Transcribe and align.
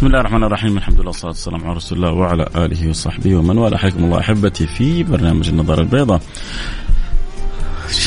بسم 0.00 0.06
الله 0.06 0.20
الرحمن 0.20 0.44
الرحيم 0.44 0.76
الحمد 0.76 1.00
لله 1.00 1.06
والصلاة 1.06 1.30
والسلام 1.30 1.64
على 1.64 1.76
رسول 1.76 1.98
الله 1.98 2.12
وعلى 2.12 2.46
آله 2.56 2.88
وصحبه 2.88 3.36
ومن 3.36 3.58
والاه 3.58 3.78
حياكم 3.78 4.04
الله 4.04 4.18
أحبتي 4.18 4.66
في 4.66 5.02
برنامج 5.02 5.48
النظارة 5.48 5.80
البيضاء 5.80 6.20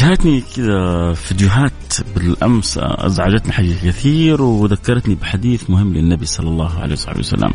جاتني 0.02 0.44
كذا 0.56 1.14
فيديوهات 1.14 1.72
بالامس 2.16 2.80
ازعجتني 2.82 3.52
حقيقه 3.52 3.88
كثير 3.88 4.42
وذكرتني 4.42 5.16
بحديث 5.16 5.70
مهم 5.70 5.94
للنبي 5.94 6.26
صلى 6.26 6.50
الله 6.50 6.80
عليه 6.80 6.94
وصحبه 6.94 7.20
وسلم. 7.20 7.54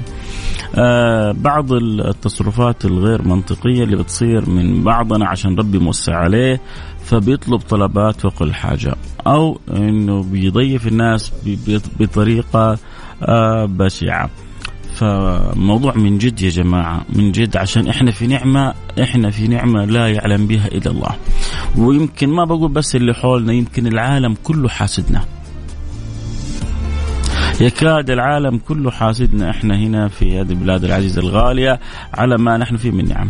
آه 0.74 1.32
بعض 1.32 1.72
التصرفات 1.72 2.84
الغير 2.84 3.22
منطقيه 3.22 3.84
اللي 3.84 3.96
بتصير 3.96 4.50
من 4.50 4.84
بعضنا 4.84 5.28
عشان 5.28 5.58
ربي 5.58 5.78
موسع 5.78 6.16
عليه 6.16 6.60
فبيطلب 7.04 7.60
طلبات 7.60 8.20
فوق 8.20 8.42
الحاجة 8.42 8.94
أو 9.26 9.60
إنه 9.70 10.22
بيضيف 10.22 10.86
الناس 10.86 11.32
بطريقة 12.00 12.72
آه 12.72 12.78
بشعة. 13.66 14.30
فموضوع 14.94 15.94
من 15.94 16.18
جد 16.18 16.42
يا 16.42 16.48
جماعة 16.48 17.04
من 17.12 17.32
جد 17.32 17.56
عشان 17.56 17.88
إحنا 17.88 18.10
في 18.10 18.26
نعمة 18.26 18.74
إحنا 19.02 19.30
في 19.30 19.48
نعمة 19.48 19.84
لا 19.84 20.08
يعلم 20.08 20.46
بها 20.46 20.66
إلا 20.66 20.90
الله. 20.90 21.16
ويمكن 21.76 22.28
ما 22.28 22.44
بقول 22.44 22.72
بس 22.72 22.96
اللي 22.96 23.14
حولنا 23.14 23.52
يمكن 23.52 23.86
العالم 23.86 24.34
كله 24.44 24.68
حاسدنا. 24.68 25.24
يكاد 27.60 28.10
العالم 28.10 28.58
كله 28.58 28.90
حاسدنا 28.90 29.50
إحنا 29.50 29.78
هنا 29.78 30.08
في 30.08 30.40
هذه 30.40 30.50
البلاد 30.50 30.84
العزيزة 30.84 31.22
الغالية 31.22 31.80
على 32.14 32.38
ما 32.38 32.56
نحن 32.56 32.76
فيه 32.76 32.90
من 32.90 33.08
نعم. 33.08 33.28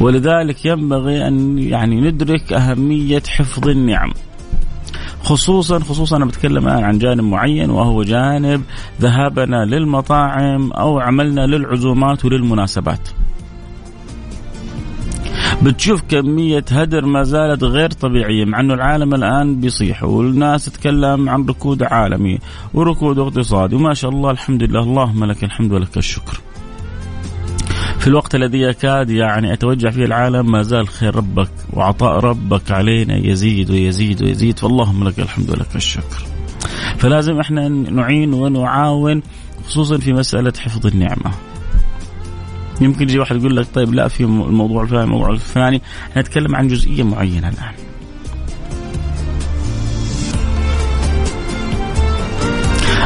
ولذلك 0.00 0.64
ينبغي 0.64 1.28
أن 1.28 1.58
يعني 1.58 2.00
ندرك 2.00 2.52
أهمية 2.52 3.22
حفظ 3.28 3.68
النعم. 3.68 4.12
خصوصا 5.30 5.78
خصوصا 5.78 6.16
أنا 6.16 6.24
بتكلم 6.24 6.68
الآن 6.68 6.84
عن 6.84 6.98
جانب 6.98 7.24
معين 7.24 7.70
وهو 7.70 8.02
جانب 8.02 8.62
ذهابنا 9.00 9.64
للمطاعم 9.64 10.72
أو 10.72 11.00
عملنا 11.00 11.46
للعزومات 11.46 12.24
وللمناسبات. 12.24 13.08
بتشوف 15.62 16.02
كمية 16.08 16.64
هدر 16.70 17.06
ما 17.06 17.22
زالت 17.22 17.64
غير 17.64 17.90
طبيعية 17.90 18.44
مع 18.44 18.60
أنه 18.60 18.74
العالم 18.74 19.14
الآن 19.14 19.60
بيصيح 19.60 20.02
والناس 20.02 20.64
تتكلم 20.64 21.28
عن 21.28 21.46
ركود 21.46 21.82
عالمي 21.82 22.38
وركود 22.74 23.18
اقتصادي 23.18 23.76
وما 23.76 23.94
شاء 23.94 24.10
الله 24.10 24.30
الحمد 24.30 24.62
لله 24.62 24.80
اللهم 24.80 25.24
لك 25.24 25.44
الحمد 25.44 25.72
ولك 25.72 25.96
الشكر 25.96 26.40
في 28.00 28.06
الوقت 28.06 28.34
الذي 28.34 28.60
يكاد 28.60 29.10
يعني 29.10 29.52
أتوجع 29.52 29.90
فيه 29.90 30.04
العالم 30.04 30.50
ما 30.50 30.62
زال 30.62 30.88
خير 30.88 31.16
ربك 31.16 31.50
وعطاء 31.72 32.18
ربك 32.18 32.70
علينا 32.70 33.16
يزيد 33.16 33.70
ويزيد 33.70 34.22
ويزيد. 34.22 34.58
فاللهم 34.58 35.08
لك 35.08 35.18
الحمد 35.18 35.50
ولك 35.50 35.76
الشكر. 35.76 36.24
فلازم 36.98 37.40
إحنا 37.40 37.68
نعين 37.68 38.34
ونعاون 38.34 39.22
خصوصا 39.66 39.98
في 39.98 40.12
مسألة 40.12 40.52
حفظ 40.58 40.86
النعمة. 40.86 41.30
يمكن 42.80 43.02
يجي 43.02 43.18
واحد 43.18 43.36
يقول 43.36 43.56
لك 43.56 43.66
طيب 43.74 43.94
لا 43.94 44.08
في 44.08 44.24
الموضوع 44.24 44.82
الفلاني 44.82 45.04
الموضوع 45.04 45.30
الفلاني. 45.30 45.82
نتكلم 46.16 46.56
عن 46.56 46.68
جزئية 46.68 47.02
معينة 47.02 47.48
الآن. 47.48 47.74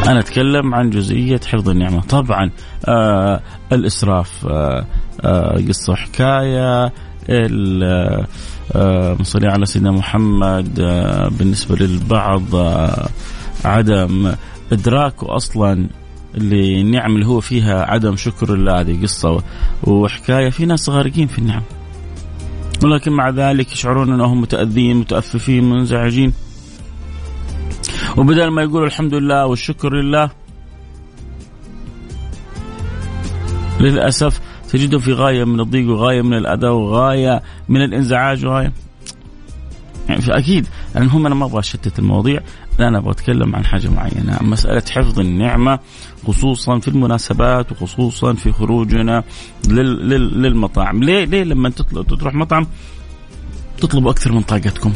أنا 0.06 0.20
أتكلم 0.20 0.74
عن 0.74 0.90
جزئية 0.90 1.40
حفظ 1.46 1.68
النعمة. 1.68 2.00
طبعا 2.00 2.50
آه 2.84 3.40
الإسراف 3.74 4.46
آه 4.46 4.86
آه 5.20 5.64
قصة 5.68 5.94
حكاية 5.94 6.92
آه 8.74 9.16
صلي 9.22 9.48
على 9.48 9.66
سيدنا 9.66 9.90
محمد 9.90 10.80
آه 10.80 11.28
بالنسبة 11.28 11.76
للبعض 11.76 12.54
آه 12.54 13.08
عدم 13.64 14.34
إدراكه 14.72 15.36
أصلا 15.36 15.88
للنعم 16.34 17.14
اللي 17.14 17.26
هو 17.26 17.40
فيها 17.40 17.90
عدم 17.90 18.16
شكر 18.16 18.54
الله 18.54 18.80
هذه 18.80 19.02
قصة 19.02 19.42
وحكاية. 19.84 20.50
في 20.50 20.66
ناس 20.66 20.88
غارقين 20.88 21.26
في 21.26 21.38
النعم. 21.38 21.62
ولكن 22.84 23.12
مع 23.12 23.30
ذلك 23.30 23.72
يشعرون 23.72 24.12
أنهم 24.12 24.40
متأذين 24.40 24.96
متأففين 24.96 25.64
منزعجين. 25.70 26.32
وبدل 28.16 28.48
ما 28.48 28.62
يقولوا 28.62 28.86
الحمد 28.86 29.14
لله 29.14 29.46
والشكر 29.46 29.94
لله 29.94 30.30
للأسف 33.84 34.40
تجدهم 34.70 35.00
في 35.00 35.12
غاية 35.12 35.44
من 35.44 35.60
الضيق 35.60 35.90
وغاية 35.90 36.22
من 36.22 36.34
الأذى 36.34 36.66
وغاية 36.68 37.42
من 37.68 37.82
الانزعاج 37.82 38.46
وغاية. 38.46 38.72
يعني 40.08 40.20
فأكيد 40.22 40.66
لأن 40.94 41.08
هم 41.08 41.26
أنا 41.26 41.34
ما 41.34 41.44
أبغى 41.44 41.58
أشتت 41.58 41.98
المواضيع 41.98 42.40
لا 42.78 42.88
أنا 42.88 42.98
أبغى 42.98 43.10
أتكلم 43.10 43.56
عن 43.56 43.64
حاجة 43.64 43.88
معينة 43.88 44.38
مسألة 44.40 44.82
حفظ 44.90 45.20
النعمة 45.20 45.78
خصوصا 46.26 46.78
في 46.78 46.88
المناسبات 46.88 47.72
وخصوصا 47.72 48.32
في 48.32 48.52
خروجنا 48.52 49.24
لل 49.68 50.08
لل 50.08 50.42
للمطاعم. 50.42 51.02
ليه 51.02 51.24
ليه 51.24 51.44
لما 51.44 51.70
تروح 52.18 52.34
مطعم 52.34 52.66
تطلبوا 53.80 54.10
أكثر 54.10 54.32
من 54.32 54.42
طاقتكم؟ 54.42 54.92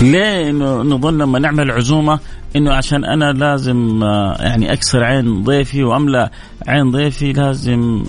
ليه 0.00 0.50
إنه 0.50 0.82
نظن 0.82 1.18
لما 1.18 1.38
نعمل 1.38 1.70
عزومة 1.70 2.20
إنه 2.56 2.72
عشان 2.72 3.04
أنا 3.04 3.32
لازم 3.32 4.02
يعني 4.40 4.72
أكسر 4.72 5.04
عين 5.04 5.42
ضيفي 5.42 5.84
وأملأ 5.84 6.30
عين 6.68 6.90
ضيفي 6.90 7.32
لازم 7.32 8.04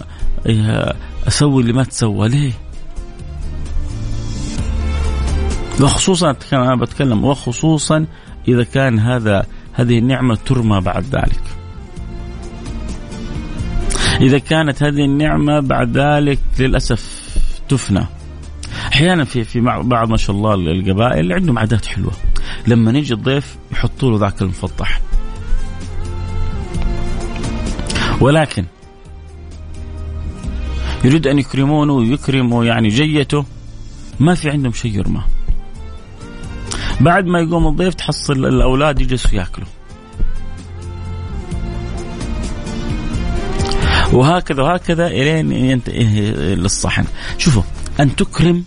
أسوي 1.28 1.62
اللي 1.62 1.74
ما 1.74 1.84
تسوى 1.84 2.30
ليه؟ 2.30 2.52
وخصوصا 5.82 6.36
أنا 6.54 6.76
بتكلم 6.76 7.26
وخصوصا 7.26 8.06
إذا 8.48 8.64
كان 8.64 9.00
هذا 9.00 9.46
هذه 9.74 10.00
النعمة 10.00 10.38
ترمى 10.46 10.82
بعد 10.82 11.04
ذلك. 11.04 11.42
إذا 14.22 14.40
كانت 14.40 14.84
هذه 14.84 15.06
النعمة 15.06 15.60
بعد 15.60 15.98
ذلك 15.98 16.40
للأسف 16.60 17.30
تفنى. 17.70 18.06
أحيانا 19.02 19.24
في 19.24 19.44
في 19.44 19.60
بعض 19.62 20.10
ما 20.10 20.18
شاء 20.18 20.36
الله 20.36 20.54
القبائل 20.54 21.34
عندهم 21.34 21.60
عادات 21.60 21.86
حلوة. 21.86 22.12
لما 22.68 22.98
يجي 22.98 23.14
الضيف 23.14 23.56
يحطوا 23.72 24.12
له 24.12 24.20
ذاك 24.20 24.42
المفطح 24.42 25.02
ولكن 28.22 28.66
يريد 31.04 31.28
أن 31.28 31.40
يكرمونه 31.40 31.94
ويكرموا 31.94 32.66
يعني 32.66 32.88
جيته 32.88 33.46
ما 34.20 34.36
في 34.36 34.50
عندهم 34.50 34.74
شيء 34.74 34.98
يرمى. 34.98 35.22
بعد 37.00 37.26
ما 37.26 37.40
يقوم 37.40 37.68
الضيف 37.68 37.94
تحصل 37.94 38.46
الأولاد 38.46 39.02
يجلسوا 39.02 39.32
ياكلوا. 39.32 39.68
وهكذا 44.14 44.64
وهكذا 44.64 45.08
إلين 45.08 45.52
ينتهي 45.52 46.32
للصحن. 46.56 47.06
شوفوا 47.38 47.64
أن 48.00 48.16
تكرم 48.16 48.64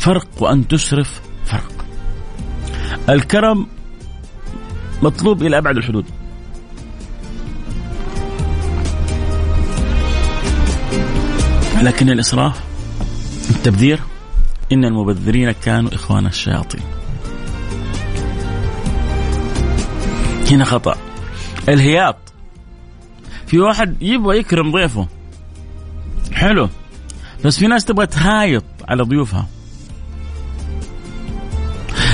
فرق 0.00 0.28
وأن 0.38 0.68
تسرف 0.68 1.20
فرق. 1.44 1.84
الكرم 3.08 3.66
مطلوب 5.02 5.42
إلى 5.42 5.58
أبعد 5.58 5.76
الحدود. 5.76 6.04
لكن 11.82 12.10
الإسراف 12.10 12.60
التبذير 13.50 14.00
إن 14.72 14.84
المبذرين 14.84 15.52
كانوا 15.52 15.94
إخوان 15.94 16.26
الشياطين. 16.26 16.82
هنا 20.50 20.64
خطأ. 20.64 20.96
الهياط. 21.68 22.16
في 23.46 23.58
واحد 23.58 24.02
يبغى 24.02 24.38
يكرم 24.38 24.72
ضيفه. 24.72 25.08
حلو. 26.32 26.68
بس 27.44 27.58
في 27.58 27.66
ناس 27.66 27.84
تبغى 27.84 28.06
تهايط 28.06 28.64
على 28.88 29.02
ضيوفها. 29.02 29.46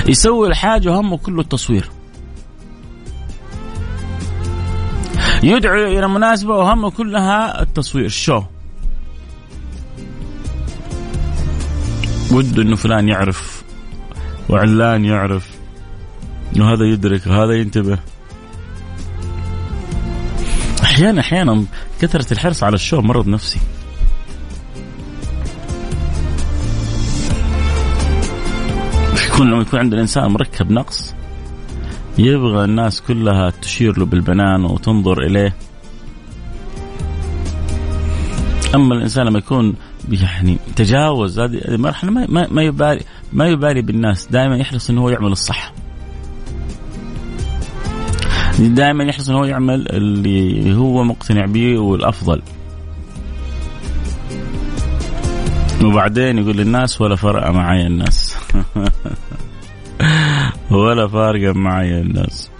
يسوي 0.08 0.48
الحاجة 0.48 0.88
وهمه 0.90 1.16
كله 1.16 1.40
التصوير. 1.40 1.90
يدعو 5.42 5.74
إلى 5.74 6.08
مناسبة 6.08 6.56
وهمه 6.56 6.90
كلها 6.90 7.62
التصوير. 7.62 8.04
الشو 8.04 8.42
وده 12.32 12.62
إنه 12.62 12.76
فلان 12.76 13.08
يعرف 13.08 13.64
وعلان 14.48 15.04
يعرف 15.04 15.50
إنه 16.56 16.72
هذا 16.72 16.84
يدرك 16.84 17.26
وهذا 17.26 17.52
ينتبه. 17.52 17.98
أحيانا 20.82 21.20
أحيانا 21.20 21.64
كثرة 22.00 22.32
الحرص 22.32 22.62
على 22.62 22.74
الشو 22.74 23.00
مرض 23.00 23.28
نفسي. 23.28 23.58
يكون 29.36 29.50
لما 29.50 29.62
يكون 29.62 29.80
عند 29.80 29.92
الإنسان 29.92 30.30
مركب 30.30 30.70
نقص 30.70 31.14
يبغى 32.18 32.64
الناس 32.64 33.00
كلها 33.00 33.50
تشير 33.50 33.98
له 33.98 34.06
بالبنان 34.06 34.64
وتنظر 34.64 35.22
إليه. 35.22 35.54
أما 38.74 38.94
الإنسان 38.94 39.26
لما 39.26 39.38
يكون 39.38 39.74
يعني 40.10 40.58
تجاوز 40.76 41.40
هذه 41.40 41.54
المرحله 41.54 42.10
ما, 42.10 42.46
ما 42.50 42.62
يبالي 42.62 43.00
ما 43.32 43.48
يبالي 43.48 43.82
بالناس 43.82 44.26
دائما 44.26 44.56
يحرص 44.56 44.90
إنه 44.90 45.00
هو 45.00 45.08
يعمل 45.08 45.32
الصح. 45.32 45.72
دائما 48.58 49.04
يحرص 49.04 49.28
إنه 49.28 49.38
هو 49.38 49.44
يعمل 49.44 49.88
اللي 49.88 50.76
هو 50.76 51.04
مقتنع 51.04 51.46
به 51.46 51.78
والأفضل. 51.78 52.42
وبعدين 55.84 56.38
يقول 56.38 56.56
للناس 56.56 57.00
ولا 57.00 57.16
فرق 57.16 57.50
معي 57.50 57.86
الناس. 57.86 58.36
ولا 60.70 61.08
فارقة 61.08 61.52
معي 61.52 62.00
الناس. 62.00 62.50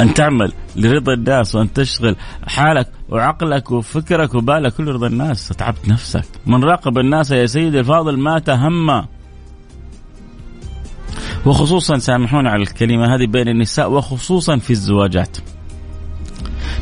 أن 0.00 0.14
تعمل 0.14 0.52
لرضا 0.76 1.14
الناس 1.14 1.54
وأن 1.54 1.72
تشغل 1.72 2.16
حالك 2.46 2.88
وعقلك 3.08 3.70
وفكرك 3.70 4.34
وبالك 4.34 4.74
كل 4.74 4.88
رضا 4.88 5.06
الناس. 5.06 5.48
تعبت 5.48 5.88
نفسك. 5.88 6.24
من 6.46 6.64
راقب 6.64 6.98
الناس 6.98 7.30
يا 7.30 7.46
سيدي 7.46 7.80
الفاضل 7.80 8.18
مات 8.18 8.50
هما 8.50 9.06
وخصوصا 11.46 11.98
سامحوني 11.98 12.48
على 12.48 12.62
الكلمة 12.62 13.14
هذه 13.14 13.26
بين 13.26 13.48
النساء 13.48 13.90
وخصوصا 13.90 14.56
في 14.56 14.70
الزواجات. 14.70 15.36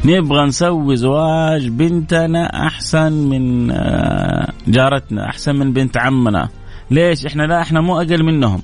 نبغى 0.04 0.46
نسوي 0.46 0.96
زواج 0.96 1.68
بنتنا 1.68 2.66
أحسن 2.66 3.12
من 3.12 3.70
آه، 3.70 4.52
جارتنا 4.68 5.28
أحسن 5.28 5.56
من 5.56 5.72
بنت 5.72 5.96
عمنا. 5.96 6.48
ليش؟ 6.90 7.26
إحنا 7.26 7.42
لا 7.42 7.62
إحنا 7.62 7.80
مو 7.80 8.00
أقل 8.00 8.22
منهم. 8.22 8.62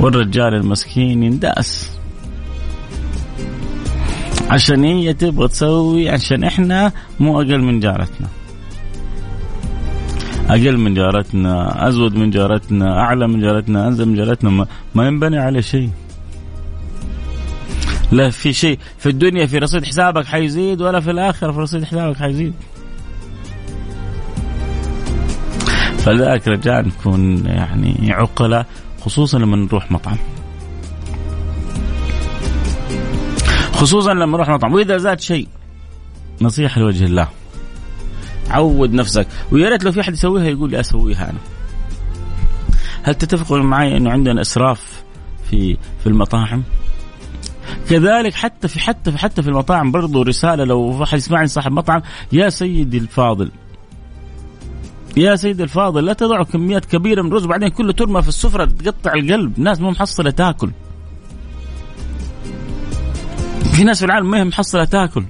والرجال 0.00 0.54
المسكين 0.54 1.22
ينداس. 1.22 1.98
عشان 4.50 4.84
هي 4.84 5.12
تبغى 5.12 5.48
تسوي 5.48 6.08
عشان 6.08 6.44
إحنا 6.44 6.92
مو 7.20 7.40
أقل 7.40 7.60
من 7.60 7.80
جارتنا. 7.80 8.28
أقل 10.48 10.76
من 10.76 10.94
جارتنا 10.94 11.88
أزود 11.88 12.14
من 12.16 12.30
جارتنا 12.30 13.00
أعلى 13.00 13.28
من 13.28 13.40
جارتنا 13.40 13.88
أنزل 13.88 14.08
من 14.08 14.14
جارتنا 14.14 14.66
ما, 14.94 15.06
ينبني 15.06 15.38
عليه 15.38 15.60
شيء. 15.60 15.90
لا 18.12 18.30
في 18.30 18.52
شيء. 18.52 18.78
في 18.98 19.08
الدنيا 19.08 19.46
في 19.46 19.58
رصيد 19.58 19.84
حسابك 19.84 20.26
حيزيد 20.26 20.80
ولا 20.82 21.00
في 21.00 21.10
الآخرة 21.10 21.52
في 21.52 21.58
رصيد 21.58 21.84
حسابك 21.84 22.16
حيزيد. 22.16 22.54
فلذلك 25.98 26.48
رجاء 26.48 26.82
نكون 26.82 27.46
يعني 27.46 28.12
عقلاء 28.12 28.66
خصوصا 29.00 29.38
لما 29.38 29.56
نروح 29.56 29.92
مطعم. 29.92 30.16
خصوصا 33.72 34.14
لما 34.14 34.36
نروح 34.36 34.48
مطعم. 34.48 34.74
وإذا 34.74 34.96
زاد 34.96 35.20
شيء 35.20 35.48
نصيحة 36.40 36.80
لوجه 36.80 37.04
الله. 37.04 37.28
عود 38.50 38.92
نفسك. 38.92 39.26
ويا 39.52 39.68
ريت 39.68 39.84
لو 39.84 39.92
في 39.92 40.00
أحد 40.00 40.12
يسويها 40.12 40.44
يقول 40.44 40.70
لي 40.70 40.80
أسويها 40.80 41.30
أنا. 41.30 41.38
هل 43.02 43.14
تتفقون 43.14 43.62
معي 43.62 43.96
إنه 43.96 44.10
عندنا 44.10 44.40
إسراف 44.40 45.02
في 45.50 45.76
في 46.02 46.06
المطاعم؟ 46.06 46.62
كذلك 47.90 48.34
حتى 48.34 48.68
في 48.68 48.80
حتى 48.80 49.12
في 49.12 49.18
حتى 49.18 49.42
في 49.42 49.48
المطاعم 49.48 49.92
برضو 49.92 50.22
رسالة 50.22 50.64
لو 50.64 50.80
واحد 50.80 51.18
يسمعني 51.18 51.46
صاحب 51.46 51.72
مطعم 51.72 52.02
يا 52.32 52.48
سيدي 52.48 52.98
الفاضل 52.98 53.50
يا 55.16 55.36
سيدي 55.36 55.62
الفاضل 55.62 56.04
لا 56.04 56.12
تضع 56.12 56.42
كميات 56.42 56.84
كبيرة 56.84 57.22
من 57.22 57.28
الرز 57.28 57.44
وبعدين 57.44 57.68
كله 57.68 57.92
ترمى 57.92 58.22
في 58.22 58.28
السفرة 58.28 58.64
تقطع 58.64 59.12
القلب 59.14 59.60
ناس 59.60 59.80
مو 59.80 59.90
محصلة 59.90 60.30
تاكل. 60.30 60.70
في 63.72 63.84
ناس 63.84 63.98
في 63.98 64.04
العالم 64.04 64.30
ما 64.30 64.38
هي 64.38 64.44
محصلة 64.44 64.84
تاكل. 64.84 65.24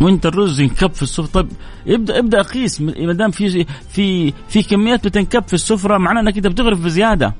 وانت 0.00 0.26
الرز 0.26 0.60
ينكب 0.60 0.92
في 0.92 1.02
السفرة. 1.02 1.26
طيب 1.32 1.48
ابدا 1.88 2.18
ابدأ 2.18 2.42
قيس 2.42 2.80
ما 2.80 3.12
دام 3.12 3.30
في 3.30 3.66
في 3.90 4.32
في 4.48 4.62
كميات 4.62 5.04
بتنكب 5.04 5.44
في 5.46 5.54
السفرة 5.54 5.98
معناه 5.98 6.20
إنك 6.20 6.36
أنت 6.36 6.46
بتغرف 6.46 6.80
بزيادة. 6.80 7.34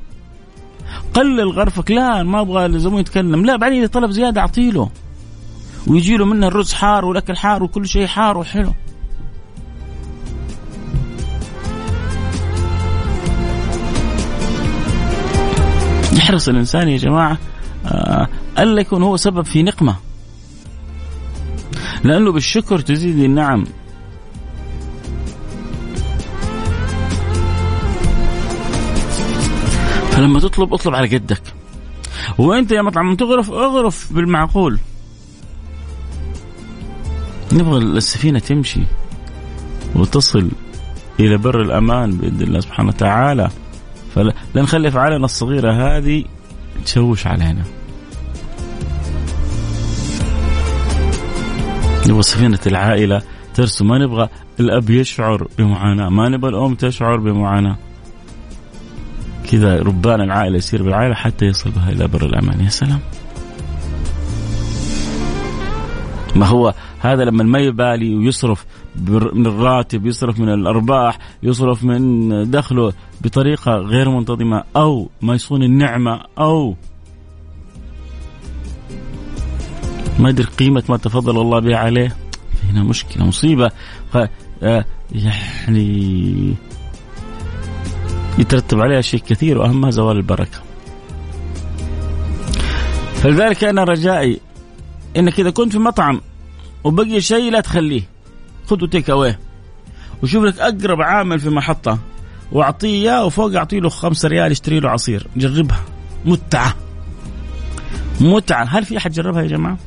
قلل 1.15 1.49
غرفك 1.49 1.91
لا 1.91 2.23
ما 2.23 2.41
أبغى 2.41 2.67
الزبون 2.67 3.01
يتكلم. 3.01 3.45
لا 3.45 3.57
بعدين 3.57 3.79
إذا 3.79 3.87
طلب 3.87 4.11
زيادة 4.11 4.41
اعطيله 4.41 4.91
ويجي 5.87 6.17
له 6.17 6.25
منه 6.25 6.47
الرز 6.47 6.73
حار 6.73 7.05
والأكل 7.05 7.37
حار 7.37 7.63
وكل 7.63 7.89
شيء 7.89 8.07
حار 8.07 8.39
وحلو. 8.39 8.73
يحرص 16.13 16.49
الإنسان 16.49 16.89
يا 16.89 16.97
جماعة 16.97 17.39
آه 17.87 18.29
ألا 18.59 18.81
يكون 18.81 19.03
هو 19.03 19.17
سبب 19.17 19.45
في 19.45 19.63
نقمة. 19.63 19.97
لأنه 22.05 22.33
بالشكر 22.33 22.79
تزيد 22.79 23.19
النعم. 23.19 23.65
فلما 30.13 30.41
تطلب 30.41 30.75
اطلب 30.75 30.95
على 30.95 31.17
قدك 31.17 31.43
وانت 32.39 32.73
يا 32.73 32.83
مطعم 32.83 33.15
تغرف 33.15 33.51
اغرف 33.51 34.13
بالمعقول. 34.13 34.79
نبغى 37.53 37.79
السفينة 37.79 38.39
تمشي 38.39 38.81
وتصل 39.95 40.51
إلى 41.21 41.37
بر 41.37 41.61
الأمان 41.61 42.17
بإذن 42.17 42.41
الله 42.43 42.61
سبحانه 42.61 42.89
وتعالى. 42.89 43.51
فلا 44.15 44.35
نخلي 44.57 44.89
افعالنا 44.89 45.25
الصغيرة 45.25 45.73
هذه. 45.73 46.25
تشوش 46.85 47.27
علينا. 47.27 47.63
نبغى 52.07 52.23
سفينة 52.23 52.61
العائلة 52.67 53.23
ترسم 53.55 53.89
ما 53.89 53.99
نبغى 53.99 54.29
الأب 54.61 54.91
يشعر 54.91 55.49
بمعاناة. 55.59 56.09
ما 56.09 56.29
نبغى 56.29 56.51
الأم 56.51 56.75
تشعر 56.75 57.17
بمعاناة. 57.17 57.77
كذا 59.53 59.83
ربان 59.83 60.21
العائلة 60.21 60.57
يسير 60.57 60.83
بالعائلة 60.83 61.15
حتى 61.15 61.45
يصل 61.45 61.71
بها 61.71 61.91
إلى 61.91 62.09
بر 62.09 62.27
الأمان. 62.27 62.61
يا 62.61 62.69
سلام. 62.69 63.01
ما 66.37 66.47
هو 66.47 66.75
هذا 67.01 67.25
لما 67.25 67.45
ما 67.45 67.59
يبالي 67.59 68.15
ويصرف 68.15 68.67
من 69.33 69.47
الراتب 69.47 70.07
يصرف 70.07 70.41
من 70.41 70.49
الأرباح 70.49 71.19
يصرف 71.43 71.85
من 71.85 72.51
دخله 72.51 72.93
بطريقة 73.21 73.73
غير 73.73 74.11
منتظمة 74.11 74.65
أو 74.77 75.11
ما 75.23 75.35
يصون 75.35 75.63
النعمة 75.63 76.21
أو 76.39 76.77
ما 80.19 80.31
يدري 80.31 80.47
قيمة 80.47 80.83
ما 80.89 80.97
تفضل 80.97 81.41
الله 81.41 81.59
به 81.59 81.77
عليه. 81.77 82.17
هنا 82.71 82.83
مشكلة 82.83 83.25
مصيبة. 83.27 83.71
آه، 84.63 84.85
يعني 85.13 86.55
يترتب 88.39 88.81
عليها 88.81 89.01
شيء 89.01 89.21
كثير 89.21 89.59
وأهمها 89.59 89.91
زوال 89.91 90.17
البركة. 90.17 90.59
فلذلك 93.15 93.65
أنا 93.65 93.85
رجائي 93.85 94.41
إنك 95.17 95.41
إذا 95.41 95.51
كنت 95.51 95.73
في 95.73 95.79
مطعم 95.79 96.21
وبقي 96.85 97.21
شيء 97.21 97.53
لا 97.53 97.61
تخليه. 97.61 98.03
خذه 98.67 98.87
تيك 98.87 99.11
اواي 99.11 99.37
وشوف 100.23 100.45
لك 100.45 100.61
أقرب 100.61 101.01
عامل 101.01 101.41
في 101.41 101.51
محطة 101.51 101.99
وأعطيه 102.53 102.89
إياه 102.89 103.25
وفوق 103.25 103.55
اعطي 103.55 103.81
له 103.81 103.89
خمسة 103.89 104.29
ريال 104.29 104.53
يشتري 104.53 104.81
له 104.81 104.91
عصير. 104.91 105.27
جربها. 105.37 105.81
متعة. 106.25 106.75
متعة. 108.21 108.65
هل 108.65 108.85
في 108.85 108.97
أحد 108.97 109.13
جربها 109.13 109.43
يا 109.43 109.49
جماعة؟ 109.49 109.79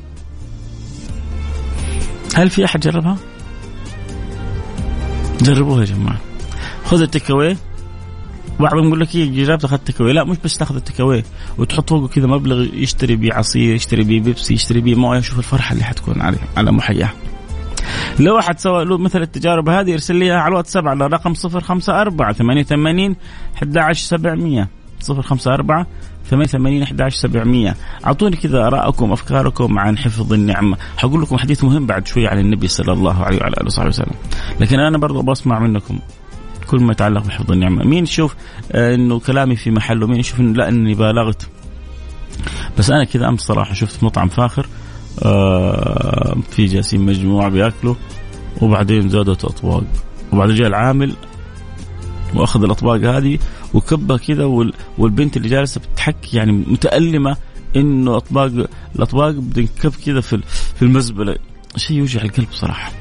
هل 2.34 2.50
في 2.50 2.64
أحد 2.64 2.80
جربها؟ 2.80 3.16
جربوها 5.40 5.80
يا 5.80 5.84
جماعة. 5.84 6.20
خذ 6.84 7.00
التيك 7.02 7.30
اواي 7.30 7.56
بعضهم 8.60 8.86
يقول 8.86 9.00
لك 9.00 9.14
إيه 9.14 9.44
جربت 9.44 9.64
أخذت 9.64 9.90
تكوي 9.90 10.12
لا 10.12 10.24
مش 10.24 10.36
بس 10.44 10.58
تاخذ 10.58 10.76
التكوي 10.76 11.22
وتحط 11.58 11.90
فوقه 11.90 12.08
كذا 12.08 12.26
مبلغ 12.26 12.66
يشتري 12.74 13.16
بيه 13.16 13.34
عصير 13.34 13.74
يشتري 13.74 14.04
بيه 14.04 14.20
بيبسي 14.20 14.54
يشتري 14.54 14.80
بيه 14.80 14.94
موية. 14.94 15.20
شوف 15.20 15.38
الفرحة 15.38 15.72
اللي 15.72 15.84
حتكون 15.84 16.20
عليه 16.20 16.38
على 16.56 16.72
محياه. 16.72 17.10
لو 18.20 18.38
احد 18.38 18.58
سوى 18.58 18.84
له 18.84 18.98
مثل 18.98 19.22
التجارب 19.22 19.68
هذه 19.68 19.90
يرسل 19.90 20.16
لي 20.16 20.30
على 20.30 20.48
الواتساب 20.48 20.88
على 20.88 21.06
رقم 21.06 21.34
054 21.44 22.62
88 22.62 23.16
11700 23.62 24.68
054 25.10 25.86
88 26.30 26.82
11700 26.82 27.74
أعطوني 28.06 28.36
كذا 28.36 28.66
ارائكم 28.66 29.12
أفكاركم 29.12 29.78
عن 29.78 29.98
حفظ 29.98 30.32
النعمة. 30.32 30.76
حقول 30.96 31.22
لكم 31.22 31.36
حديث 31.36 31.64
مهم 31.64 31.86
بعد 31.86 32.06
شوي 32.06 32.26
عن 32.28 32.38
النبي 32.38 32.68
صلى 32.68 32.92
الله 32.92 33.24
عليه 33.24 33.38
وعلى 33.38 33.54
آله 33.56 33.66
وصحبه 33.66 33.88
وسلم. 33.88 34.14
لكن 34.60 34.80
أنا 34.80 34.98
برضه 34.98 35.22
بسمع 35.22 35.58
منكم. 35.58 35.98
كل 36.66 36.80
ما 36.80 36.92
يتعلق 36.92 37.24
بحفظ 37.26 37.52
النعمة. 37.52 37.84
مين 37.84 38.04
يشوف 38.04 38.34
آه 38.72 38.94
إنه 38.94 39.20
كلامي 39.20 39.56
في 39.56 39.70
محله؟ 39.70 40.06
مين 40.06 40.20
يشوف 40.20 40.40
إنه 40.40 40.52
لا 40.52 40.68
إني 40.68 40.94
بالغت؟ 40.94 41.48
بس 42.78 42.90
أنا 42.90 43.04
كذا 43.04 43.28
أمس 43.28 43.40
صراحة 43.40 43.74
شفت 43.74 44.04
مطعم 44.04 44.28
فاخر 44.28 44.66
آه 45.22 46.36
في 46.50 46.66
جالسين 46.66 47.00
مجموعة 47.00 47.48
بيأكلوا 47.48 47.94
وبعدين 48.62 49.08
زادت 49.08 49.44
اطواق 49.44 49.84
وبعد 50.32 50.50
جاء 50.50 50.66
العامل 50.66 51.12
وأخذ 52.34 52.64
الأطباق 52.64 53.00
هذه 53.16 53.38
وكبها 53.74 54.16
كذا 54.16 54.44
والبنت 54.98 55.36
اللي 55.36 55.48
جالسة 55.48 55.80
بتحكي 55.94 56.36
يعني 56.36 56.52
متألمة 56.52 57.36
إنه 57.76 58.16
أطباق 58.16 58.68
الأطباق 58.96 59.30
بتنكب 59.30 59.92
كذا 60.06 60.20
في 60.20 60.40
في 60.76 60.82
المزبلة. 60.82 61.36
شيء 61.76 61.96
يوجع 61.96 62.22
القلب 62.22 62.48
صراحة. 62.52 62.92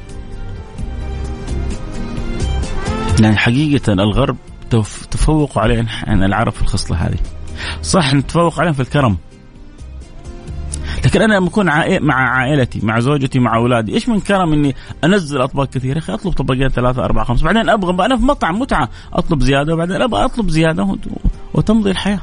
يعني 3.20 3.38
حقيقة 3.38 3.94
الغرب 3.94 4.38
تفوقوا 5.12 5.62
علينا 5.62 5.88
العرب 6.08 6.52
في 6.52 6.62
الخصلة 6.62 6.98
هذه. 6.98 7.18
صح 7.82 8.14
نتفوق 8.14 8.60
عليهم 8.60 8.74
في 8.74 8.80
الكرم. 8.80 9.18
لكن 11.06 11.22
أنا 11.22 11.34
لما 11.34 11.48
أكون 11.48 11.66
مع 12.02 12.30
عائلتي 12.30 12.80
مع 12.84 13.00
زوجتي 13.00 13.40
مع 13.40 13.56
أولادي 13.56 13.94
إيش 13.94 14.10
من 14.10 14.20
كرم 14.20 14.54
إني 14.54 14.76
أنزل 15.04 15.42
أطباق 15.42 15.70
كثيرة؟ 15.70 15.98
أخي 15.98 16.14
أطلب 16.14 16.34
طبقين 16.34 16.70
ثلاثة 16.70 17.06
أربعة 17.06 17.26
خمسة 17.26 17.46
بعدين 17.46 17.70
أبغى 17.70 18.06
أنا 18.06 18.18
في 18.18 18.24
مطعم 18.24 18.60
متعة 18.60 18.90
أطلب 19.14 19.44
زيادة 19.44 19.74
وبعدين 19.74 20.02
أبغى 20.02 20.26
أطلب 20.26 20.50
زيادة 20.50 20.98
وتمضي 21.54 21.92
الحياة. 21.92 22.20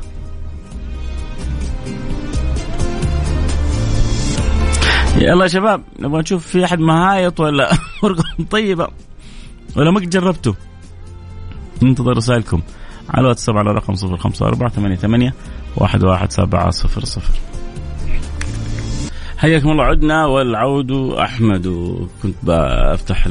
يلا 5.17 5.43
يا 5.43 5.49
شباب 5.49 5.83
نبغى 5.99 6.21
نشوف 6.21 6.47
في 6.47 6.65
أحد 6.65 6.79
مهايط 6.79 7.41
ولا 7.41 7.71
ورقه 8.03 8.25
طيبة. 8.51 8.89
ولا 9.77 9.91
ما 9.91 10.01
جربته؟ 10.01 10.55
ننتظر 11.83 12.17
رسائلكم 12.17 12.63
على 13.11 13.21
الواتساب 13.21 13.57
على 13.57 13.71
رقم 13.71 13.95
054 13.95 14.69
88 14.69 15.33
11700 15.81 16.73
حياكم 19.39 19.71
الله 19.71 19.85
عدنا 19.85 20.27
والعود 20.27 20.93
أحمد. 21.13 21.67
وكنت 21.67 22.35
بفتح 22.43 23.29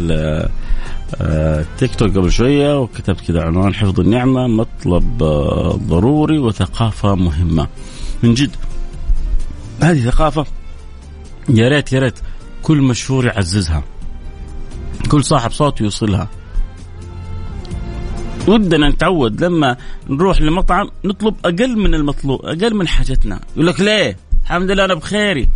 التيك 1.21 1.95
توك 1.95 2.17
قبل 2.17 2.31
شوية 2.31 2.79
وكتبت 2.79 3.21
كذا 3.21 3.43
عنوان 3.43 3.73
حفظ 3.73 3.99
النعمة 3.99 4.47
مطلب 4.47 5.17
ضروري 5.87 6.39
وثقافة 6.39 7.15
مهمة. 7.15 7.67
من 8.23 8.33
جد 8.33 8.55
هذه 9.81 10.09
ثقافة 10.09 10.45
يا 11.49 11.69
ريت 11.69 11.93
يا 11.93 11.99
ريت 11.99 12.19
كل 12.63 12.81
مشهور 12.81 13.25
يعززها 13.25 13.83
كل 15.11 15.23
صاحب 15.23 15.51
صوت 15.51 15.81
يوصلها. 15.81 16.27
ودنا 18.47 18.89
نتعود 18.89 19.43
لما 19.43 19.77
نروح 20.09 20.41
لمطعم 20.41 20.89
نطلب 21.05 21.35
أقل 21.45 21.77
من 21.77 21.93
المطلوب 21.93 22.45
أقل 22.45 22.75
من 22.75 22.87
حاجتنا. 22.87 23.39
يقول 23.55 23.67
لك 23.67 23.79
ليه؟ 23.79 24.17
الحمد 24.43 24.71
لله 24.71 24.85
أنا 24.85 24.93
بخيري. 24.93 25.47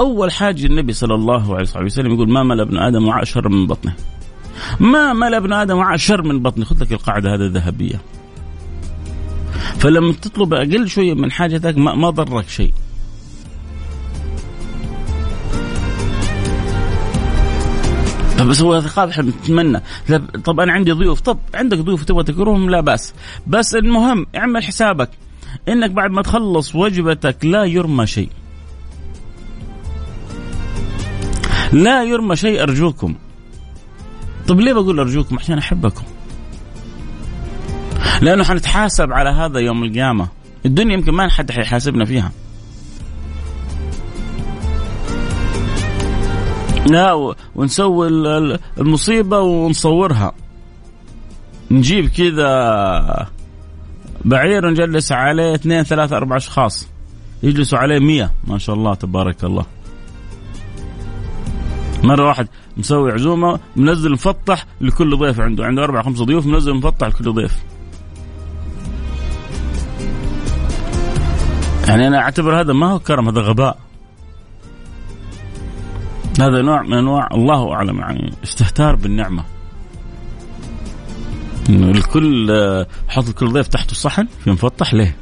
أول 0.00 0.32
حاجة 0.32 0.66
النبي 0.66 0.92
صلى 0.92 1.14
الله 1.14 1.56
عليه 1.56 1.68
وسلم 1.84 2.14
يقول 2.14 2.30
ما 2.30 2.42
ملأ 2.42 2.62
ابن 2.62 2.78
آدم 2.78 3.08
وعاء 3.08 3.24
شر 3.24 3.48
من 3.48 3.66
بطنه. 3.66 3.94
ما 4.80 5.12
ملأ 5.12 5.36
ابن 5.36 5.52
آدم 5.52 5.76
وعاء 5.78 5.96
شر 5.96 6.22
من 6.22 6.42
بطنه. 6.42 6.64
خذ 6.64 6.82
لك 6.82 6.92
القاعدة 6.92 7.34
هذه 7.34 7.40
الذهبية. 7.40 8.00
فلما 9.78 10.12
تطلب 10.12 10.54
أقل 10.54 10.88
شوية 10.88 11.14
من 11.14 11.30
حاجتك 11.30 11.78
ما, 11.78 11.94
ما 11.94 12.10
ضرك 12.10 12.48
شيء. 12.48 12.72
بس 18.44 18.62
هو 18.62 18.78
إحنا 18.78 19.22
بنتمنى 19.22 19.80
طب 20.44 20.60
أنا 20.60 20.72
عندي 20.72 20.92
ضيوف. 20.92 21.20
طب 21.20 21.38
عندك 21.54 21.78
ضيوف 21.78 22.04
تبغى 22.04 22.24
تكرمهم 22.24 22.70
لا 22.70 22.80
بأس. 22.80 23.14
بس 23.46 23.74
المهم 23.74 24.26
اعمل 24.36 24.64
حسابك. 24.64 25.10
إنك 25.68 25.90
بعد 25.90 26.10
ما 26.10 26.22
تخلص 26.22 26.74
وجبتك 26.74 27.44
لا 27.44 27.64
يرمى 27.64 28.06
شيء. 28.06 28.28
لا 31.72 32.02
يرمى 32.02 32.36
شيء 32.36 32.62
أرجوكم. 32.62 33.14
طب 34.48 34.60
ليه 34.60 34.72
بقول 34.72 35.00
أرجوكم؟ 35.00 35.38
عشان 35.38 35.58
أحبكم. 35.58 36.04
لأنه 38.20 38.44
حنتحاسب 38.44 39.12
على 39.12 39.30
هذا 39.30 39.60
يوم 39.60 39.84
القيامة. 39.84 40.28
الدنيا 40.66 40.94
يمكن 40.94 41.12
ما 41.12 41.28
حد 41.28 41.50
حيحاسبنا 41.50 42.04
فيها. 42.04 42.32
لا 46.86 47.34
ونسوي 47.54 48.08
المصيبة 48.78 49.40
ونصورها. 49.40 50.32
نجيب 51.70 52.08
كذا 52.08 53.28
بعير 54.24 54.66
ونجلس 54.66 55.12
عليه 55.12 55.54
اثنين 55.54 55.82
ثلاثة 55.82 56.16
أربع 56.16 56.36
أشخاص. 56.36 56.88
يجلسوا 57.42 57.78
عليه 57.78 57.98
مية. 57.98 58.32
ما 58.44 58.58
شاء 58.58 58.76
الله 58.76 58.94
تبارك 58.94 59.44
الله. 59.44 59.66
مرة 62.02 62.26
واحد 62.26 62.48
مسوي 62.76 63.12
عزومة 63.12 63.60
منزل 63.76 64.12
مفطح 64.12 64.66
لكل 64.80 65.18
ضيف 65.18 65.40
عنده. 65.40 65.64
عنده 65.64 65.84
أربع 65.84 66.02
خمسة 66.02 66.24
ضيوف 66.24 66.46
منزل 66.46 66.74
مفطح 66.74 67.06
لكل 67.06 67.32
ضيف. 67.32 67.54
يعني 71.88 72.06
أنا 72.06 72.18
أعتبر 72.18 72.60
هذا 72.60 72.72
ما 72.72 72.92
هو 72.92 72.98
كرم 72.98 73.28
هذا 73.28 73.40
غباء. 73.40 73.78
هذا 76.40 76.62
نوع 76.62 76.82
من 76.82 76.92
أنواع 76.92 77.28
الله 77.34 77.72
أعلم 77.72 77.98
يعني 77.98 78.32
استهتار 78.44 78.96
بالنعمة 78.96 79.44
إنه 81.68 81.90
الكل 81.90 82.50
حط 83.08 83.30
كل 83.30 83.52
ضيف 83.52 83.68
تحته 83.68 83.94
صحن 83.94 84.26
في 84.44 84.50
مفطح 84.50 84.94
ليه؟ 84.94 85.16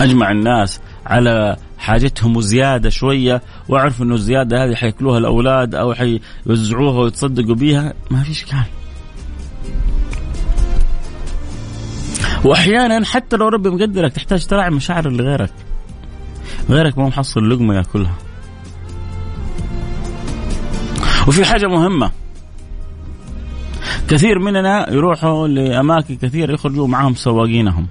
أجمع 0.00 0.30
الناس 0.30 0.80
على 1.06 1.56
حاجتهم 1.78 2.36
وزيادة 2.36 2.90
شوية 2.90 3.42
واعرف 3.68 4.02
إنه 4.02 4.14
الزيادة 4.14 4.64
هذه 4.64 4.74
حيأكلوها 4.74 5.18
الأولاد 5.18 5.74
أو 5.74 5.94
حيوزعوها 5.94 7.00
ويتصدقوا 7.00 7.54
بيها 7.54 7.94
ما 8.10 8.22
في 8.22 8.30
اشكال. 8.30 8.64
واحيانا 12.44 13.04
حتى 13.04 13.36
لو 13.36 13.48
ربي 13.48 13.70
مقدرك 13.70 14.12
تحتاج 14.12 14.46
تراعي 14.46 14.70
مشاعر 14.70 15.08
اللي 15.08 15.22
غيرك. 15.22 15.52
غيرك 16.70 16.98
ما 16.98 17.08
محصل 17.08 17.50
لقمة 17.50 17.74
ياكلها. 17.74 18.14
وفي 21.28 21.44
حاجة 21.44 21.66
مهمة. 21.66 22.10
كثير 24.08 24.38
مننا 24.38 24.92
يروحوا 24.92 25.48
لأماكن 25.48 26.16
كثير 26.16 26.50
يخرجوا 26.50 26.88
معهم 26.88 27.14
سواقينهم. 27.14 27.86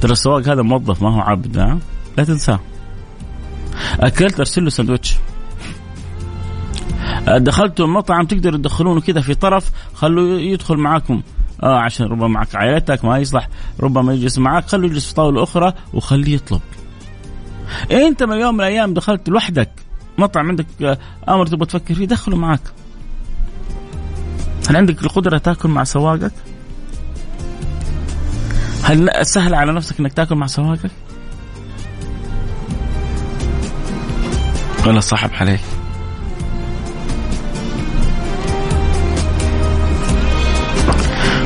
ترى 0.00 0.12
السواق 0.12 0.48
هذا 0.48 0.62
موظف 0.62 1.02
ما 1.02 1.14
هو 1.14 1.20
عبد 1.20 1.58
ها؟ 1.58 1.78
لا 2.18 2.24
تنساه. 2.24 2.60
أكلت 4.00 4.38
أرسل 4.40 4.64
له 4.64 4.70
سندوتش. 4.70 5.16
دخلتوا 7.26 7.86
المطعم 7.86 8.26
تقدروا 8.26 8.58
تدخلونه 8.58 9.00
كذا 9.00 9.20
في 9.20 9.34
طرف 9.34 9.70
خلوه 9.94 10.40
يدخل 10.40 10.76
معاكم. 10.76 11.22
آه 11.62 11.78
عشان 11.78 12.06
ربما 12.06 12.28
معك 12.28 12.56
عائلتك 12.56 13.04
ما 13.04 13.18
يصلح. 13.18 13.48
ربما 13.80 14.14
يجلس 14.14 14.38
معك 14.38 14.68
خلوه 14.68 14.86
يجلس 14.86 15.06
في 15.06 15.14
طاولة 15.14 15.42
أخرى 15.42 15.72
وخليه 15.94 16.34
يطلب. 16.34 16.60
أنت 17.90 18.22
من 18.22 18.36
يوم 18.36 18.54
من 18.54 18.60
الأيام 18.60 18.94
دخلت 18.94 19.28
لوحدك 19.28 19.70
مطعم 20.18 20.48
عندك 20.48 20.66
آه، 20.82 20.98
آمر 21.28 21.46
تبغى 21.46 21.66
تفكر 21.66 21.94
فيه 21.94 22.06
دخله 22.06 22.36
معك 22.36 22.60
هل 24.68 24.76
عندك 24.76 25.02
القدرة 25.02 25.38
تاكل 25.38 25.68
مع 25.68 25.84
سواقك؟ 25.84 26.32
هل 28.82 29.26
سهل 29.26 29.54
على 29.54 29.72
نفسك 29.72 30.00
إنك 30.00 30.12
تاكل 30.12 30.34
مع 30.34 30.46
سواقك؟ 30.46 30.90
ولا 34.86 35.00
صعب 35.00 35.30
عليك؟ 35.32 35.60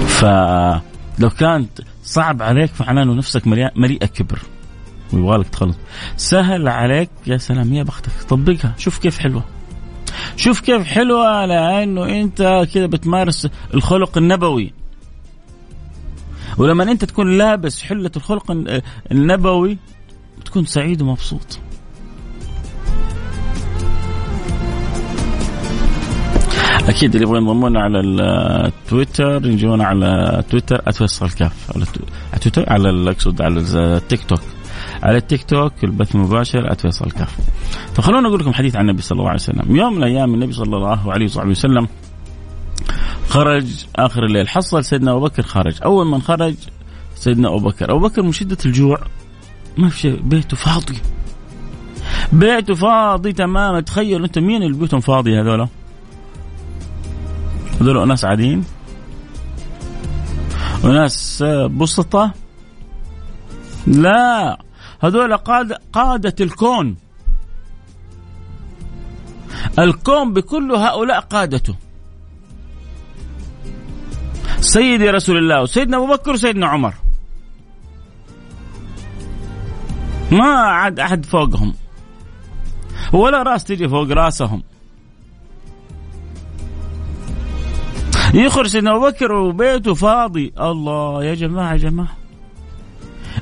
فلو 0.09 1.31
كانت 1.39 1.81
صعب 2.05 2.43
عليك 2.43 2.71
انه 2.89 3.15
نفسك 3.15 3.47
مليئة 3.77 4.07
كبر 4.07 4.39
ويبغالك 5.13 5.49
تخلص. 5.49 5.77
سهل 6.17 6.69
عليك 6.69 7.11
يا 7.27 7.37
سلام 7.37 7.73
يا 7.73 7.83
بختك. 7.83 8.13
طبقها. 8.29 8.75
شوف 8.79 8.99
كيف 8.99 9.19
حلوة. 9.19 9.45
شوف 10.37 10.61
كيف 10.61 10.87
حلوة 10.87 11.47
لأنه 11.47 12.21
أنت 12.21 12.67
كذا 12.75 12.87
بتمارس 12.87 13.49
الخلق 13.75 14.19
النبوي. 14.19 14.73
ولما 16.59 16.83
أنت 16.83 17.05
تكون 17.05 17.39
لابس 17.39 17.83
حلة 17.83 18.11
الخلق 18.17 18.51
النبوي 19.13 19.79
تكون 20.45 20.65
سعيد 20.65 21.03
ومبسوط. 21.03 21.59
أكيد 26.89 27.15
اللي 27.15 27.27
يبغى 27.27 27.39
ينضمون 27.39 27.77
على 27.77 28.01
التويتر 28.01 29.47
يجون 29.47 29.81
على 29.81 30.43
تويتر 30.51 30.83
اتوصل 30.87 31.31
كاف 31.31 31.77
على 31.77 31.85
تويتر 32.41 32.73
على 32.73 33.11
أقصد 33.11 33.43
على 33.43 33.61
التيك 33.61 34.25
توك 34.25 34.41
على 35.03 35.17
التيك 35.17 35.45
توك 35.45 35.73
البث 35.85 36.15
المباشر 36.15 36.75
@فيصل 36.75 37.11
كاف. 37.11 37.37
طب 37.97 38.03
خلونا 38.03 38.29
أقول 38.29 38.41
لكم 38.41 38.53
حديث 38.53 38.77
عن 38.77 38.89
النبي 38.89 39.03
صلى 39.03 39.19
الله 39.19 39.29
عليه 39.29 39.41
وسلم، 39.41 39.77
يوم 39.77 39.93
من 39.93 39.99
الأيام 39.99 40.35
النبي 40.35 40.53
صلى 40.53 40.77
الله 40.77 41.13
عليه 41.13 41.25
وصحبه 41.25 41.51
وسلم 41.51 41.89
خرج 43.29 43.85
آخر 43.97 44.25
الليل. 44.25 44.49
حصل 44.49 44.85
سيدنا 44.85 45.11
أبو 45.13 45.21
بكر 45.21 45.43
خرج، 45.43 45.83
أول 45.85 46.07
من 46.07 46.23
خرج 46.23 46.55
سيدنا 47.15 47.49
أبو 47.49 47.59
بكر، 47.59 47.91
أبو 47.91 48.09
بكر 48.09 48.23
من 48.23 48.33
شدة 48.33 48.59
الجوع. 48.67 48.99
ما 49.79 49.89
في 49.89 49.99
شيء. 49.99 50.21
بيته 50.23 50.57
فاضي. 50.57 50.99
بيته 52.33 52.75
فاضي 52.75 53.33
تماما. 53.33 53.81
تخيل 53.81 54.25
أنت 54.25 54.39
مين 54.39 54.63
اللي 54.63 54.79
بيوتهم 54.79 55.01
فاضي 55.01 55.41
هذولا؟ 55.41 55.69
هذول 57.81 58.09
ناس 58.09 58.25
عاديين. 58.25 58.65
وناس 60.85 61.45
بسطة. 61.71 62.33
لا. 63.87 64.59
هذول 65.01 65.37
قادة, 65.37 65.81
قادة 65.93 66.35
الكون. 66.41 66.97
الكون 69.79 70.33
بكل 70.33 70.73
هؤلاء 70.73 71.21
قادته. 71.21 71.75
سيدي 74.61 75.11
رسول 75.11 75.37
الله 75.37 75.63
وسيدنا 75.63 75.97
أبو 75.97 76.07
بكر 76.07 76.31
وسيدنا 76.31 76.67
عمر. 76.67 76.95
ما 80.33 80.53
عاد 80.55 81.01
أحد 81.01 81.27
فوقهم. 81.27 81.75
ولا 83.13 83.43
راس 83.43 83.65
تجي 83.65 83.89
فوق 83.89 84.09
راسهم. 84.09 84.63
يخرج 88.35 88.67
سيدنا 88.67 88.97
أبو 88.97 89.07
بكر 89.07 89.33
وبيته 89.33 89.95
فاضي. 89.95 90.53
الله 90.61 91.25
يا 91.25 91.35
جماعة 91.35 91.73
يا 91.73 91.77
جماعة. 91.77 92.17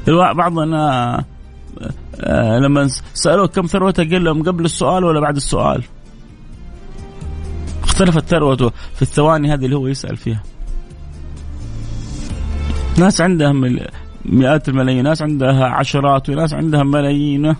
بعضنا 0.06 1.24
لما 2.62 2.88
سألوه 3.14 3.46
كم 3.46 3.66
ثروته 3.66 4.02
قال 4.10 4.24
لهم 4.24 4.42
قبل 4.42 4.64
السؤال 4.64 5.04
ولا 5.04 5.20
بعد 5.20 5.36
السؤال. 5.36 5.82
اختلفت 7.82 8.24
ثروته 8.24 8.70
في 8.94 9.02
الثواني 9.02 9.54
هذه 9.54 9.64
اللي 9.64 9.76
هو 9.76 9.86
يسأل 9.86 10.16
فيها. 10.16 10.42
ناس 12.98 13.20
عندها 13.20 13.52
مئات 14.24 14.68
الملايين 14.68 15.04
ناس 15.04 15.22
عندها 15.22 15.64
عشرات 15.64 16.28
وناس 16.28 16.54
عندها 16.54 16.82
ملايين. 16.82 17.56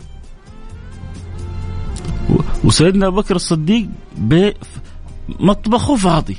وسيدنا 2.65 3.07
أبو 3.07 3.17
بكر 3.17 3.37
الصديق 3.37 3.89
مطبخه 5.41 5.97
فاضي. 5.97 6.37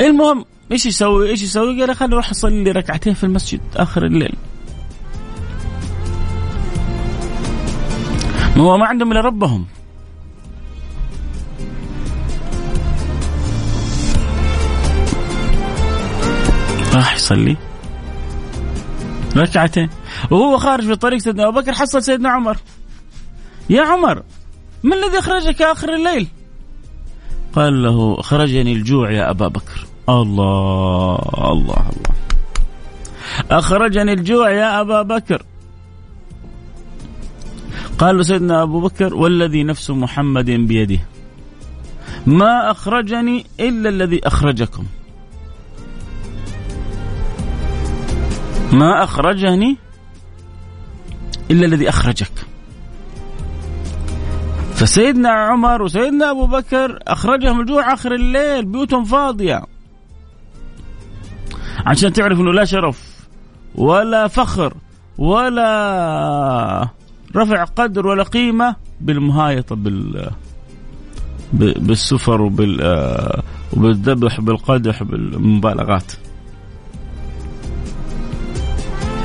المهم 0.00 0.44
إيش 0.72 0.86
يسوي؟ 0.86 1.30
إيش 1.30 1.42
يسوي؟ 1.42 1.80
قال 1.80 1.96
خليني 1.96 2.14
أروح 2.14 2.30
اصلي 2.30 2.64
لي 2.64 2.70
ركعتين 2.70 3.14
في 3.14 3.24
المسجد 3.24 3.60
آخر 3.76 4.06
الليل. 4.06 4.34
هو 8.56 8.78
ما 8.78 8.86
عندهم 8.86 9.12
إلا 9.12 9.20
ربهم. 9.20 9.66
راح 16.94 17.14
يصلي 17.14 17.56
ركعتين 19.36 19.90
وهو 20.30 20.56
خارج 20.56 20.84
في 20.84 20.96
طريق 20.96 21.18
سيدنا 21.18 21.48
أبو 21.48 21.60
بكر 21.60 21.72
حصل 21.72 22.02
سيدنا 22.02 22.28
عمر 22.28 22.56
يا 23.70 23.82
عمر 23.82 24.22
ما 24.82 24.94
الذي 24.96 25.18
أخرجك 25.18 25.62
آخر 25.62 25.94
الليل؟ 25.94 26.28
قال 27.52 27.82
له 27.82 28.22
خرجني 28.22 28.72
الجوع 28.72 29.10
يا 29.10 29.30
أبا 29.30 29.48
بكر 29.48 29.87
الله 30.08 31.18
الله 31.52 31.84
الله. 31.90 32.14
أخرجني 33.50 34.12
الجوع 34.12 34.50
يا 34.50 34.80
أبا 34.80 35.02
بكر. 35.02 35.42
قال 37.98 38.16
له 38.16 38.22
سيدنا 38.22 38.62
أبو 38.62 38.80
بكر 38.80 39.14
والذي 39.14 39.64
نفس 39.64 39.90
محمد 39.90 40.50
بيده. 40.50 41.00
ما 42.26 42.70
أخرجني 42.70 43.46
إلا 43.60 43.88
الذي 43.88 44.26
أخرجكم. 44.26 44.84
ما 48.72 49.04
أخرجني 49.04 49.76
إلا 51.50 51.66
الذي 51.66 51.88
أخرجك. 51.88 52.32
فسيدنا 54.74 55.30
عمر 55.30 55.82
وسيدنا 55.82 56.30
أبو 56.30 56.46
بكر 56.46 56.98
أخرجهم 57.08 57.60
الجوع 57.60 57.92
آخر 57.92 58.14
الليل 58.14 58.64
بيوتهم 58.64 59.04
فاضية. 59.04 59.77
عشان 61.88 62.12
تعرف 62.12 62.40
أنه 62.40 62.52
لا 62.52 62.64
شرف 62.64 63.26
ولا 63.74 64.28
فخر 64.28 64.74
ولا 65.18 66.88
رفع 67.36 67.64
قدر 67.64 68.06
ولا 68.06 68.22
قيمة 68.22 68.76
بالمهايطة 69.00 69.76
بال 69.76 70.30
بالسفر 71.52 72.42
وبال 72.42 72.80
وبالذبح 73.76 74.40
بالقدح 74.40 75.02
بالمبالغات 75.02 76.12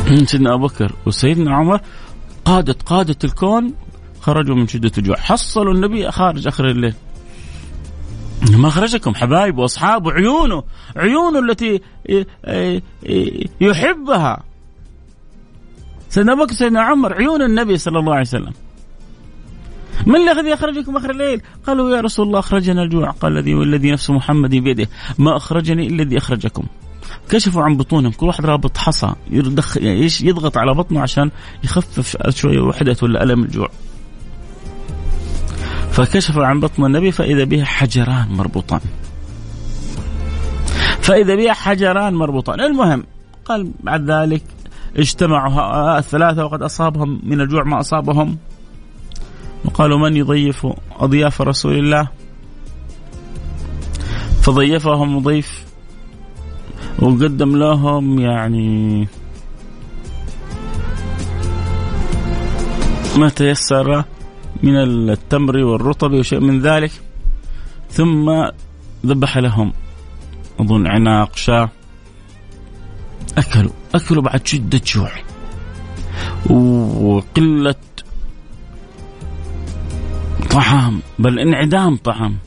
سيدنا 0.25 0.53
أبو 0.53 0.67
بكر 0.67 0.91
وسيدنا 1.05 1.55
عمر 1.55 1.79
قادة 2.45 2.75
قادة 2.85 3.17
الكون 3.23 3.73
خرجوا 4.21 4.55
من 4.55 4.67
شدة 4.67 4.91
الجوع. 4.97 5.15
حصلوا 5.15 5.73
النبي 5.73 6.11
خارج 6.11 6.47
آخر 6.47 6.69
الليل. 6.69 6.93
ما 8.51 8.69
خرجكم 8.69 9.15
حبايب 9.15 9.57
واصحاب 9.57 10.05
وعيونه 10.05 10.63
عيونه 10.95 11.39
التي 11.39 11.81
يحبها. 13.61 14.43
سيدنا 16.09 16.33
أبو 16.33 16.43
بكر 16.43 16.53
سيدنا 16.53 16.81
عمر 16.81 17.13
عيون 17.13 17.41
النبي 17.41 17.77
صلى 17.77 17.99
الله 17.99 18.11
عليه 18.11 18.21
وسلم. 18.21 18.53
من 20.05 20.29
الذي 20.29 20.53
اخرجكم 20.53 20.97
آخر 20.97 21.09
الليل؟ 21.09 21.41
قالوا 21.67 21.95
يا 21.95 22.01
رسول 22.01 22.27
الله 22.27 22.39
أخرجنا 22.39 22.83
الجوع. 22.83 23.11
قال 23.11 23.37
الذي 23.37 23.55
والذي 23.55 23.91
نفس 23.91 24.09
محمد 24.09 24.49
بيده. 24.49 24.87
ما 25.17 25.37
أخرجني 25.37 25.87
إلا 25.87 26.03
الذي 26.03 26.17
أخرجكم. 26.17 26.63
كشفوا 27.29 27.63
عن 27.63 27.77
بطونهم. 27.77 28.11
كل 28.11 28.25
واحد 28.25 28.45
رابط 28.45 28.77
حصى 28.77 29.13
يعني 29.75 30.07
يضغط 30.21 30.57
على 30.57 30.73
بطنه 30.73 31.01
عشان 31.01 31.31
يخفف 31.63 32.29
شوية 32.29 32.59
وحدة 32.59 32.95
ولا 33.01 33.23
ألم 33.23 33.43
الجوع. 33.43 33.69
فكشفوا 35.93 36.45
عن 36.45 36.59
بطن 36.59 36.85
النبي 36.85 37.11
فإذا 37.11 37.43
به 37.43 37.63
حجران 37.63 38.27
مربوطان. 38.29 38.79
فإذا 41.01 41.35
به 41.35 41.51
حجران 41.53 42.13
مربوطان. 42.13 42.61
المهم 42.61 43.03
قال 43.45 43.71
بعد 43.83 44.11
ذلك 44.11 44.43
اجتمعوا 44.97 45.97
الثلاثة 45.97 46.45
وقد 46.45 46.61
أصابهم 46.61 47.21
من 47.23 47.41
الجوع 47.41 47.63
ما 47.63 47.79
أصابهم. 47.79 48.37
وقالوا 49.65 49.99
من 49.99 50.17
يضيف 50.17 50.67
أضياف 50.99 51.41
رسول 51.41 51.73
الله؟ 51.73 52.07
فضيفهم 54.41 55.19
ضيف 55.19 55.63
وقدم 56.99 57.55
لهم 57.55 58.19
يعني 58.19 59.07
ما 63.17 63.29
تيسر 63.29 64.03
من 64.63 64.75
التمر 65.09 65.57
والرطب 65.57 66.11
وشيء 66.11 66.39
من 66.39 66.61
ذلك. 66.61 66.91
ثم 67.91 68.31
ذبح 69.05 69.37
لهم 69.37 69.73
أظن 70.59 70.87
عناق 70.87 71.35
شاة. 71.35 71.69
أكلوا 73.37 73.71
أكلوا 73.95 74.23
بعد 74.23 74.47
شدة 74.47 74.81
جوع 74.85 75.11
وقلة 76.49 77.75
طعام 80.51 81.01
بل 81.19 81.39
انعدام 81.39 81.95
طعام. 81.97 82.37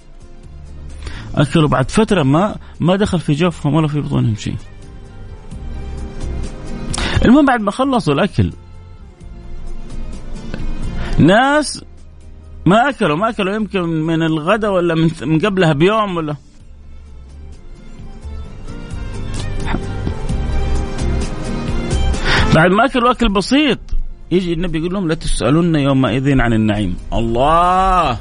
أكلوا 1.35 1.69
بعد 1.69 1.91
فترة 1.91 2.23
ما 2.23 2.57
ما 2.81 2.97
دخل 2.97 3.21
في 3.21 3.33
جوفهم 3.33 3.75
ولا 3.75 3.89
في 3.89 4.01
بطونهم 4.01 4.37
شيء. 4.37 4.57
المهم 7.25 7.47
بعد 7.47 7.61
ما 7.61 7.71
خلصوا 7.71 8.15
الأكل 8.15 8.53
ناس 11.19 11.85
ما 12.67 12.89
أكلوا 12.89 13.17
ما 13.17 13.29
أكلوا. 13.29 13.55
يمكن 13.55 13.83
من 13.83 14.23
الغداء 14.23 14.73
ولا 14.73 14.95
من 15.23 15.39
قبلها 15.39 15.73
بيوم 15.73 16.17
ولا. 16.17 16.37
بعد 22.55 22.71
ما 22.71 22.85
أكلوا 22.85 23.11
أكل 23.11 23.29
بسيط. 23.29 23.79
يجي 24.31 24.53
النبي 24.53 24.79
يقول 24.79 24.93
لهم 24.93 25.09
لا 25.09 25.15
تسالون 25.15 25.75
يومئذ 25.75 26.41
عن 26.41 26.53
النعيم. 26.53 26.97
الله! 27.13 28.19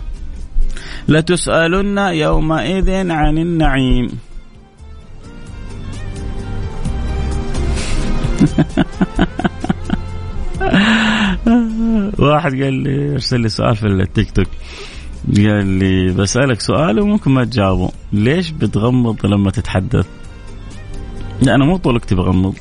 لتسألن 1.08 1.98
يومئذ 1.98 3.12
عن 3.12 3.38
النعيم. 3.38 4.08
واحد 12.26 12.52
قال 12.52 12.74
لي 12.74 13.14
ارسل 13.14 13.42
لي 13.42 13.50
سؤال 13.50 13.76
في 13.76 13.88
التيك 13.88 14.32
توك. 14.32 14.48
قال 15.38 15.68
لي 15.68 16.14
بسألك 16.14 16.62
سؤال 16.62 17.00
وممكن 17.00 17.32
ما 17.32 17.44
تجاوبه. 17.44 17.92
ليش 18.14 18.52
بتغمض 18.52 19.26
لما 19.26 19.52
تتحدث؟ 19.52 20.08
لا 21.42 21.56
أنا 21.56 21.66
مو 21.66 21.78
طول 21.78 21.96
وقتي 21.96 22.16
بغمض 22.16 22.56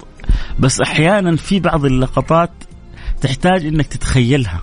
بس 0.58 0.80
أحيانا 0.80 1.36
في 1.36 1.60
بعض 1.60 1.84
اللقطات 1.84 2.50
تحتاج 3.20 3.66
أنك 3.66 3.86
تتخيلها. 3.86 4.62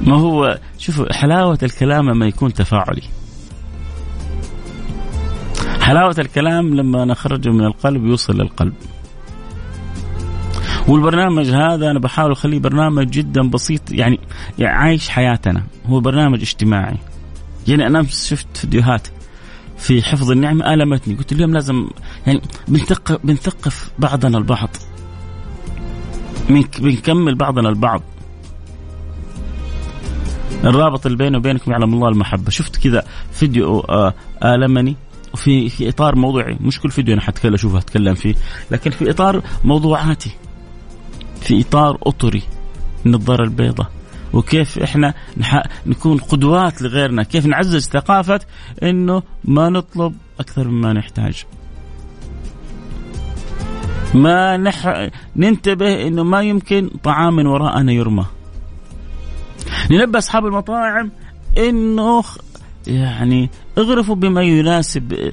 ما 0.00 0.16
هو 0.16 0.58
شوفوا 0.78 1.12
حلاوة 1.12 1.58
الكلام 1.62 2.10
لما 2.10 2.26
يكون 2.26 2.52
تفاعلي. 2.52 3.02
حلاوة 5.80 6.14
الكلام 6.18 6.74
لما 6.74 7.04
نخرجه 7.04 7.50
من 7.50 7.64
القلب 7.64 8.04
يوصل 8.04 8.40
للقلب. 8.40 8.74
والبرنامج 10.88 11.50
هذا 11.50 11.90
أنا 11.90 11.98
بحاول 11.98 12.32
أخليه 12.32 12.58
برنامج 12.58 13.10
جدا 13.10 13.50
بسيط 13.50 13.92
يعني, 13.92 14.20
يعني 14.58 14.76
عايش 14.76 15.08
حياتنا. 15.08 15.62
هو 15.86 16.00
برنامج 16.00 16.40
اجتماعي. 16.40 16.96
يعني 17.68 17.86
أنا 17.86 18.02
شفت 18.02 18.56
فيديوهات 18.56 19.08
في 19.78 20.02
حفظ 20.02 20.30
النعمة 20.30 20.74
آلمتني. 20.74 21.14
قلت 21.14 21.32
اليوم 21.32 21.52
لازم 21.52 21.88
يعني 22.26 22.42
بنثقف 22.68 23.18
بنثقف 23.24 23.90
بعضنا 23.98 24.38
البعض. 24.38 24.70
بنكمل 26.80 27.34
بعضنا 27.34 27.68
البعض. 27.68 28.02
الرابط 30.64 31.06
اللي 31.06 31.18
بيني 31.18 31.36
وبينكم 31.36 31.70
يعلم 31.70 31.94
الله 31.94 32.08
المحبة. 32.08 32.50
شفت 32.50 32.76
كذا 32.76 33.04
فيديو 33.32 33.80
آه، 33.80 34.14
آلمني؟ 34.44 34.96
في 35.34 35.68
في 35.68 35.88
إطار 35.88 36.16
موضوعي. 36.16 36.56
مش 36.60 36.80
كل 36.80 36.90
فيديو 36.90 37.14
أنا 37.14 37.22
حتكلم 37.22 37.54
أشوفه 37.54 37.78
أتكلم 37.78 38.14
فيه. 38.14 38.34
لكن 38.70 38.90
في 38.90 39.10
إطار 39.10 39.42
موضوعاتي. 39.64 40.30
في 41.40 41.60
إطار 41.60 41.98
أطري 42.02 42.42
النظاره 43.06 43.44
البيضاء. 43.44 43.90
وكيف 44.32 44.78
إحنا 44.78 45.14
نكون 45.86 46.18
قدوات 46.18 46.82
لغيرنا. 46.82 47.22
كيف 47.22 47.46
نعزز 47.46 47.88
ثقافة 47.88 48.40
إنه 48.82 49.22
ما 49.44 49.68
نطلب 49.68 50.14
أكثر 50.40 50.68
مما 50.68 50.92
نحتاج. 50.92 51.44
ما 54.14 54.56
نح... 54.56 55.08
ننتبه 55.36 56.06
إنه 56.06 56.22
ما 56.22 56.42
يمكن 56.42 56.90
طعام 57.02 57.46
وراءنا 57.46 57.92
يرمى. 57.92 58.24
ننبه 59.90 60.18
أصحاب 60.18 60.46
المطاعم 60.46 61.10
إنه 61.58 62.24
يعني 62.86 63.50
اغرفوا 63.78 64.14
بما 64.14 64.42
يناسب 64.42 65.32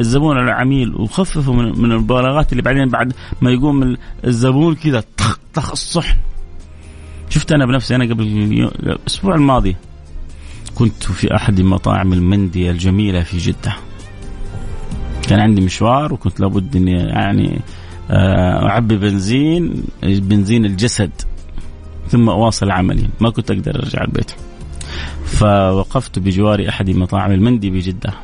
الزبون 0.00 0.38
العميل 0.38 0.94
وخففوا 0.94 1.54
من 1.54 1.82
من 1.82 1.92
المبالغات 1.92 2.52
اللي 2.52 2.62
بعدين 2.62 2.88
بعد 2.88 3.12
ما 3.42 3.50
يقوم 3.50 3.96
الزبون 4.24 4.74
كذا 4.74 5.04
طخ 5.16 5.38
طخ 5.54 5.70
الصحن. 5.70 6.16
شفت 7.28 7.52
أنا 7.52 7.66
بنفسي 7.66 7.94
أنا 7.94 8.04
قبل 8.04 8.24
الأسبوع 8.82 9.34
الماضي 9.34 9.76
كنت 10.74 11.02
في 11.02 11.36
أحد 11.36 11.60
مطاعم 11.60 12.12
المندي 12.12 12.70
الجميلة 12.70 13.22
في 13.22 13.38
جدة. 13.38 13.76
كان 15.28 15.40
عندي 15.40 15.60
مشوار 15.60 16.12
وكنت 16.12 16.40
لابد 16.40 16.76
إني 16.76 16.92
يعني 16.92 17.60
آه، 18.10 18.68
أعبي 18.68 18.96
بنزين 18.96 19.84
بنزين 20.02 20.64
الجسد 20.64 21.10
ثم 22.08 22.28
أواصل 22.28 22.70
عملي. 22.70 23.08
ما 23.20 23.30
كنت 23.30 23.50
أقدر 23.50 23.76
أرجع 23.76 24.04
البيت. 24.04 24.30
فوقفت 25.24 26.18
بجوار 26.18 26.68
أحد 26.68 26.90
مطاعم 26.90 27.32
المندي 27.32 27.70
بجده 27.70 28.14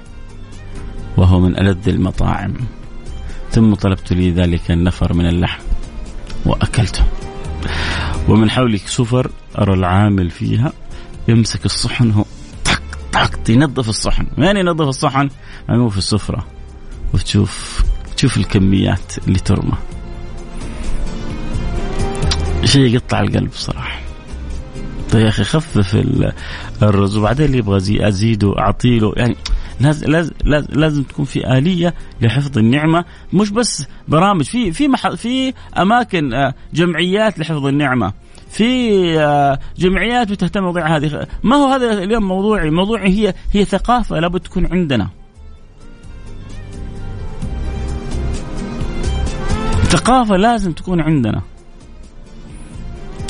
وهو 1.18 1.40
من 1.40 1.58
ألذ 1.58 1.88
المطاعم. 1.88 2.54
ثم 3.50 3.74
طلبت 3.74 4.12
لي 4.12 4.30
ذلك 4.30 4.70
النفر 4.70 5.12
من 5.12 5.26
اللحم 5.26 5.62
وأكلته. 6.46 7.04
ومن 8.28 8.50
حولك 8.50 8.88
سفر 8.88 9.30
أرى 9.58 9.74
العامل 9.74 10.30
فيها 10.30 10.72
يمسك 11.28 11.64
الصحن 11.64 12.10
هو 12.10 12.24
طق 12.64 12.82
طق 13.12 13.50
ينظف 13.50 13.88
الصحن. 13.88 14.26
وين 14.38 14.56
ينظف 14.56 14.88
الصحن؟ 14.88 15.28
هو 15.70 15.88
في 15.88 15.98
السفرة. 15.98 16.46
وتشوف 17.14 17.84
تشوف 18.16 18.36
الكميات 18.36 19.12
اللي 19.28 19.38
ترمى. 19.38 19.76
شيء 22.64 22.94
يقطع 22.94 23.20
القلب 23.20 23.50
صراحة. 23.52 24.00
طيب 25.12 25.22
يا 25.22 25.28
أخي 25.28 25.44
خفف 25.44 26.04
الرز 26.82 27.16
وبعدين 27.16 27.46
اللي 27.46 27.58
يبغى 27.58 28.08
أزيده 28.08 28.58
أعطيله 28.58 29.12
يعني 29.16 29.36
لازم 29.80 30.10
لازم 30.44 30.66
لازم 30.68 31.02
تكون 31.02 31.24
في 31.24 31.58
آلية 31.58 31.94
لحفظ 32.20 32.58
النعمة. 32.58 33.04
مش 33.32 33.50
بس 33.50 33.86
برامج 34.08 34.44
في 34.44 34.72
في 34.72 34.88
محل 34.88 35.16
في 35.16 35.54
أماكن 35.78 36.32
آه، 36.32 36.54
جمعيات 36.74 37.38
لحفظ 37.38 37.66
النعمة. 37.66 38.12
في 38.50 39.00
آه، 39.20 39.58
جمعيات 39.78 40.30
بتهتم 40.30 40.60
بمواضيع 40.60 40.96
هذه. 40.96 41.26
ما 41.42 41.56
هو 41.56 41.68
هذا 41.68 42.02
اليوم 42.02 42.28
موضوعي؟ 42.28 42.70
موضوعي 42.70 43.08
هي 43.08 43.34
هي 43.52 43.64
ثقافة 43.64 44.18
لابد 44.20 44.40
تكون 44.40 44.66
عندنا. 44.66 45.08
ثقافة 49.88 50.36
لازم 50.36 50.72
تكون 50.72 51.00
عندنا. 51.00 51.42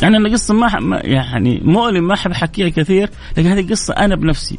يعني 0.03 0.17
أنا 0.17 0.33
قصة 0.33 0.55
ما 0.55 1.01
يعني 1.05 1.61
مؤلم 1.65 2.09
ما 2.09 2.15
أحب 2.15 2.31
أحكيها 2.31 2.69
كثير 2.69 3.11
لكن 3.37 3.47
هذه 3.47 3.71
قصة 3.71 3.95
أنا 3.95 4.17
بنفسي. 4.17 4.59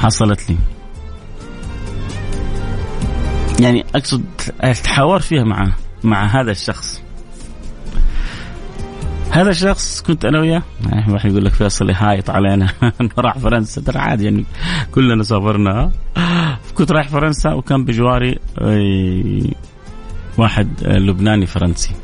حصلت 0.00 0.50
لي. 0.50 0.56
يعني 3.60 3.84
أقصد 3.94 4.24
اتحاور 4.60 5.20
فيها 5.20 5.44
مع 5.44 5.72
مع 6.04 6.26
هذا 6.26 6.50
الشخص. 6.50 7.02
هذا 9.30 9.50
الشخص 9.50 10.02
كنت 10.02 10.24
أنا 10.24 10.40
وياه؟ 10.40 10.62
يعني 10.90 11.12
واحد 11.12 11.30
يقول 11.30 11.44
لك 11.44 11.52
فيصل 11.52 11.90
هايط 11.90 12.30
علينا. 12.30 12.68
راح 13.18 13.38
فرنسا. 13.38 13.80
ترى 13.80 13.98
عادي 13.98 14.24
يعني 14.24 14.44
كلنا 14.92 15.22
سافرنا. 15.22 15.90
كنت 16.74 16.92
رايح 16.92 17.08
فرنسا 17.08 17.52
وكان 17.52 17.84
بجواري 17.84 18.38
واحد 20.38 20.68
لبناني 20.84 21.46
فرنسي. 21.46 21.94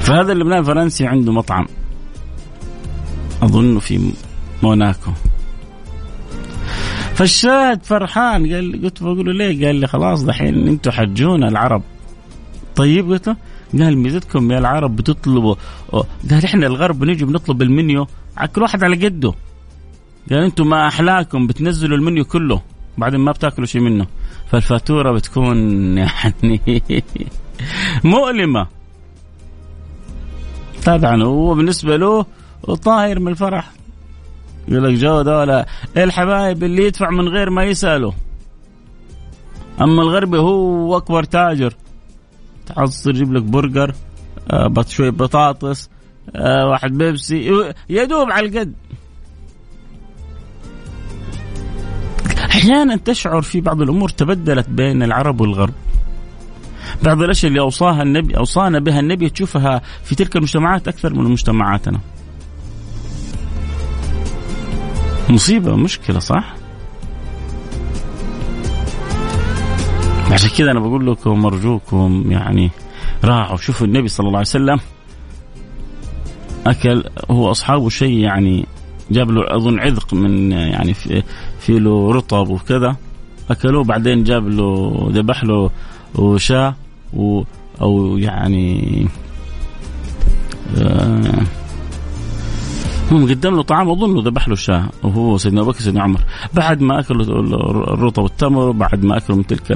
فهذا 0.00 0.32
اللبناني 0.32 0.60
الفرنسي 0.60 1.06
عنده 1.06 1.32
مطعم. 1.32 1.66
أظن 3.42 3.78
في 3.78 4.12
موناكو. 4.62 5.10
فالشاهد 7.16 7.82
فرحان 7.82 8.52
قال 8.52 8.82
قلت 8.82 9.02
بقول 9.02 9.26
له 9.26 9.32
ليه؟ 9.32 9.66
قال 9.66 9.76
لي 9.76 9.86
خلاص 9.86 10.24
دحين 10.24 10.68
أنتم 10.68 10.90
حجونا 10.90 11.48
العرب. 11.48 11.82
طيب 12.76 13.10
قلت 13.10 13.28
له 13.28 13.36
قال 13.84 13.98
ميزتكم 13.98 14.50
يا 14.50 14.58
العرب 14.58 14.96
بتطلبوا 14.96 15.54
قال 16.30 16.44
إحنا 16.44 16.66
الغرب 16.66 16.98
بنيجي 16.98 17.24
بنطلب 17.24 17.62
المنيو 17.62 18.06
كل 18.54 18.62
واحد 18.62 18.84
على 18.84 19.06
قده. 19.06 19.32
قال 20.30 20.38
أنتم 20.38 20.68
ما 20.68 20.88
أحلاكم 20.88 21.46
بتنزلوا 21.46 21.96
المنيو 21.96 22.24
كله 22.24 22.62
بعدين 22.98 23.20
ما 23.20 23.32
بتاكلوا 23.32 23.66
شيء 23.66 23.80
منه. 23.80 24.06
فالفاتورة 24.50 25.12
بتكون 25.12 25.56
يعني 25.98 26.82
مؤلمة. 28.04 28.66
طبعا 30.84 31.22
هو 31.22 31.54
بالنسبة 31.54 31.96
له 31.96 32.26
طاير 32.84 33.20
من 33.20 33.28
الفرح. 33.28 33.70
يقول 34.68 34.84
لك 34.84 34.94
جو 34.94 35.22
دولة 35.22 35.66
الحبايب 35.96 36.64
اللي 36.64 36.86
يدفع 36.86 37.10
من 37.10 37.28
غير 37.28 37.50
ما 37.50 37.64
يسأله 37.64 38.14
أما 39.80 40.02
الغربي 40.02 40.38
هو 40.38 40.96
أكبر 40.96 41.24
تاجر. 41.24 41.74
تعال 42.66 42.90
يجيب 43.06 43.32
لك 43.32 43.42
برجر 43.42 43.94
آه 44.50 44.84
شوية 44.88 45.10
بطاطس 45.10 45.90
آه 46.36 46.66
واحد 46.68 46.92
بيبسي 46.92 47.72
يدوب 47.88 48.30
على 48.30 48.48
القد. 48.48 48.74
أحيانا 52.50 52.96
تشعر 52.96 53.42
في 53.42 53.60
بعض 53.60 53.82
الأمور 53.82 54.08
تبدلت 54.08 54.68
بين 54.68 55.02
العرب 55.02 55.40
والغرب. 55.40 55.74
بعض 57.02 57.22
الأشياء 57.22 57.48
اللي 57.48 57.60
أوصاها 57.60 58.02
النبي 58.02 58.36
أوصانا 58.36 58.78
بها 58.78 59.00
النبي 59.00 59.30
تشوفها 59.30 59.82
في 60.04 60.14
تلك 60.14 60.36
المجتمعات 60.36 60.88
أكثر 60.88 61.14
من 61.14 61.24
مجتمعاتنا. 61.24 62.00
مصيبة 65.30 65.76
مشكلة 65.76 66.18
صح؟ 66.18 66.54
عشان 70.30 70.50
كذا 70.50 70.70
أنا 70.70 70.80
بقول 70.80 71.06
لكم 71.06 71.46
أرجوكم 71.46 72.24
يعني 72.30 72.70
راعوا. 73.24 73.56
شوفوا 73.56 73.86
النبي 73.86 74.08
صلى 74.08 74.26
الله 74.26 74.38
عليه 74.38 74.48
وسلم 74.48 74.78
أكل 76.66 77.04
هو 77.30 77.50
أصحابه 77.50 77.88
شيء 77.88 78.18
يعني 78.18 78.66
جاب 79.10 79.30
له 79.30 79.56
أظن 79.56 79.78
عذق 79.78 80.14
من 80.14 80.52
يعني 80.52 80.94
في, 80.94 81.22
في 81.60 81.78
له 81.78 82.12
رطب 82.12 82.48
وكذا. 82.48 82.96
أكلوه 83.50 83.84
بعدين 83.84 84.24
جاب 84.24 84.48
له 84.48 84.96
ذبح 85.12 85.44
له 85.44 85.70
و 87.12 87.42
أو 87.80 88.18
يعني 88.18 89.06
آه 90.78 91.42
هم 93.10 93.30
قدم 93.30 93.56
له 93.56 93.62
طعام 93.62 93.90
أظن 93.90 94.18
ذبح 94.18 94.48
له 94.48 94.54
شاة 94.54 94.88
وهو 95.02 95.36
سيدنا 95.36 95.60
أبو 95.60 95.70
بكر 95.70 95.80
سيدنا 95.80 96.02
عمر. 96.02 96.20
بعد 96.54 96.80
ما 96.80 97.00
أكلوا 97.00 97.22
الرطب 97.94 98.22
والتمر 98.22 98.70
بعد 98.70 99.04
ما 99.04 99.16
أكلوا 99.16 99.38
من 99.38 99.46
تلك 99.46 99.72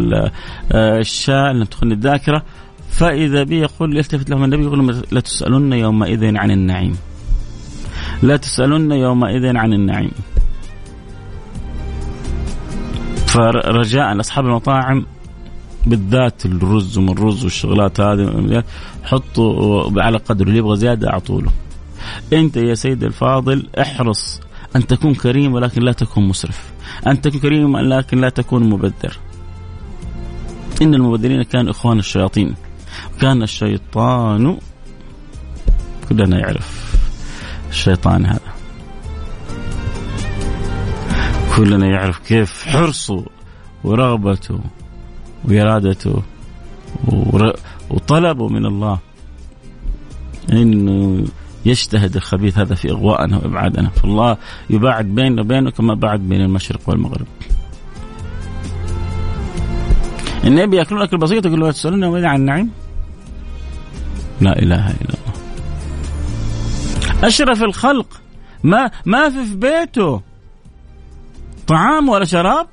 آه، 0.72 0.98
الشاة 0.98 1.52
لم 1.52 1.64
تخن 1.64 1.92
الذاكرة 1.92 2.42
فإذا 2.90 3.42
به 3.42 3.56
يقول 3.56 3.96
يلتفت 3.96 4.30
لهم 4.30 4.44
النبي 4.44 4.62
يقول 4.64 5.02
لا 5.12 5.20
تسالون 5.20 5.72
يومئذ 5.72 6.36
عن 6.36 6.50
النعيم. 6.50 6.96
لا 8.22 8.36
تسالون 8.36 8.92
يومئذ 8.92 9.56
عن 9.56 9.72
النعيم. 9.72 10.10
فرجاء 13.26 14.20
اصحاب 14.20 14.46
المطاعم 14.46 15.06
بالذات 15.86 16.46
الرز 16.46 16.98
ومن 16.98 17.08
الرز 17.08 17.44
والشغلات 17.44 18.00
هذه 18.00 18.64
حطوا 19.02 20.02
على 20.02 20.18
قدر 20.18 20.46
اللي 20.46 20.58
يبغى 20.58 20.76
زيادة 20.76 21.10
اعطوا 21.12 21.40
له. 21.40 21.50
أنت 22.32 22.56
يا 22.56 22.74
سيدي 22.74 23.06
الفاضل 23.06 23.68
احرص 23.80 24.40
أن 24.76 24.86
تكون 24.86 25.14
كريم 25.14 25.54
ولكن 25.54 25.82
لا 25.82 25.92
تكون 25.92 26.28
مسرف. 26.28 26.72
أن 27.06 27.20
تكون 27.20 27.40
كريم 27.40 27.76
لكن 27.76 28.20
لا 28.20 28.28
تكون 28.28 28.70
مبذر. 28.70 29.18
إن 30.82 30.94
المبذرين 30.94 31.42
كانوا 31.42 31.70
إخوان 31.70 31.98
الشياطين. 31.98 32.54
كان 33.20 33.42
الشيطان 33.42 34.58
كلنا 36.08 36.38
يعرف 36.38 36.94
الشيطان 37.70 38.26
هذا. 38.26 38.52
كلنا 41.56 41.86
يعرف 41.86 42.18
كيف 42.18 42.66
حرصه 42.66 43.24
ورغبته 43.84 44.60
وإرادته 45.44 46.22
وطلبه 47.90 48.48
من 48.48 48.66
الله. 48.66 48.98
إنه 50.52 51.24
يجتهد 51.64 52.16
الخبيث 52.16 52.58
هذا 52.58 52.74
في 52.74 52.90
اغوائنا 52.90 53.36
وإبعادنا. 53.36 53.88
فالله 53.88 54.36
يباعد 54.70 55.04
بيننا 55.04 55.42
وبينه 55.42 55.70
كما 55.70 55.94
بعد 55.94 56.20
بين 56.20 56.40
المشرق 56.40 56.80
والمغرب. 56.86 57.26
النبي 60.44 60.76
يأكلون 60.76 61.02
أكل 61.02 61.18
بسيط 61.18 61.46
يقول 61.46 61.60
له 61.60 61.70
تسألون 61.70 62.04
وين 62.04 62.24
عن 62.24 62.36
النعيم؟ 62.40 62.70
لا 64.40 64.58
إله 64.58 64.90
إلا 64.90 65.14
الله. 65.14 65.34
أشرف 67.24 67.62
الخلق. 67.62 68.20
ما 68.64 68.90
ما 69.06 69.30
في 69.30 69.44
في 69.44 69.56
بيته 69.56 70.20
طعام 71.66 72.08
ولا 72.08 72.24
شراب؟ 72.24 72.66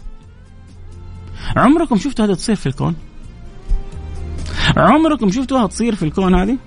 عمركم 1.55 1.97
شفتوا 1.97 2.25
هذا 2.25 2.33
تصير 2.33 2.55
في 2.55 2.67
الكون؟ 2.67 2.95
عمركم 4.77 5.31
شفتوها 5.31 5.67
تصير 5.67 5.95
في 5.95 6.03
الكون 6.03 6.35
هذه؟ 6.35 6.57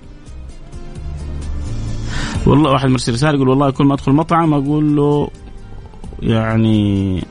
والله 2.45 2.71
واحد 2.71 2.89
مرسل 2.89 3.13
رسالة 3.13 3.35
يقول 3.35 3.49
والله 3.49 3.69
كل 3.69 3.85
ما 3.85 3.93
أدخل 3.93 4.11
مطعم 4.11 4.53
أقول 4.53 4.95
له 4.95 5.29
يعني 6.21 7.13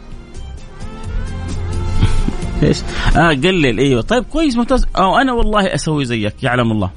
إيش؟ 2.62 2.82
آه 3.16 3.30
قلل 3.30 3.78
إيوه. 3.78 4.02
طيب 4.02 4.24
كويس 4.24 4.56
ممتاز. 4.56 4.86
أو 4.96 5.18
أنا 5.18 5.32
والله 5.32 5.74
أسوي 5.74 6.04
زيك 6.04 6.42
يعلم 6.42 6.72
الله. 6.72 6.90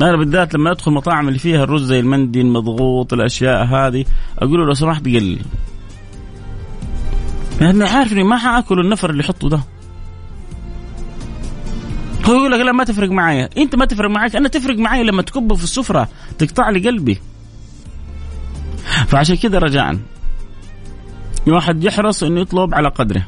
أنا 0.00 0.16
بالذات 0.16 0.54
لما 0.54 0.70
أدخل 0.70 0.92
مطاعم 0.92 1.28
اللي 1.28 1.38
فيها 1.38 1.64
الرز 1.64 1.82
زي 1.82 2.00
المندي 2.00 2.40
المضغوط 2.40 3.12
الأشياء 3.12 3.64
هذه 3.64 4.04
أقول 4.38 4.60
له 4.60 4.66
لو 4.66 4.74
سمحت 4.74 5.04
قلل 5.04 5.38
لاني 7.60 7.84
عارف 7.84 8.12
إني 8.12 8.24
ما 8.24 8.36
حأكل 8.36 8.80
النفر 8.80 9.10
اللي 9.10 9.20
يحطه 9.20 9.48
ده. 9.48 9.60
هو 12.24 12.34
يقول 12.34 12.52
لك 12.52 12.60
لا 12.60 12.72
ما 12.72 12.84
تفرق 12.84 13.10
معايا. 13.10 13.48
انت 13.58 13.76
ما 13.76 13.84
تفرق 13.84 14.10
معك 14.10 14.36
أنا 14.36 14.48
تفرق 14.48 14.78
معايا 14.78 15.02
لما 15.02 15.22
تكبه 15.22 15.54
في 15.54 15.64
السفرة 15.64 16.08
تقطع 16.38 16.70
لي 16.70 16.88
قلبي. 16.88 17.18
فعشان 19.06 19.36
كذا 19.36 19.58
رجاء 19.58 19.98
الواحد 21.46 21.84
يحرص 21.84 22.22
إنه 22.22 22.40
يطلب 22.40 22.74
على 22.74 22.88
قدره. 22.88 23.26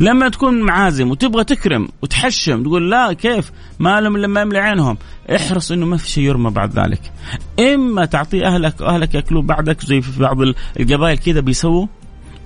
لما 0.00 0.28
تكون 0.28 0.62
معازم 0.62 1.10
وتبغى 1.10 1.44
تكرم 1.44 1.88
وتحشم 2.02 2.62
تقول 2.62 2.90
لا 2.90 3.12
كيف؟ 3.12 3.52
ما 3.78 4.00
لهم 4.00 4.16
لما 4.16 4.40
يملي 4.40 4.58
عينهم. 4.58 4.98
احرص 5.36 5.72
إنه 5.72 5.86
ما 5.86 5.96
في 5.96 6.10
شيء 6.10 6.24
يرمى 6.24 6.50
بعد 6.50 6.78
ذلك. 6.78 7.12
إما 7.60 8.04
تعطي 8.04 8.46
أهلك 8.46 8.80
واهلك 8.80 9.14
يأكلوا 9.14 9.42
بعدك 9.42 9.84
زي 9.84 10.00
في 10.00 10.20
بعض 10.20 10.36
القبائل 10.80 11.18
كذا 11.18 11.40
بيسووا. 11.40 11.86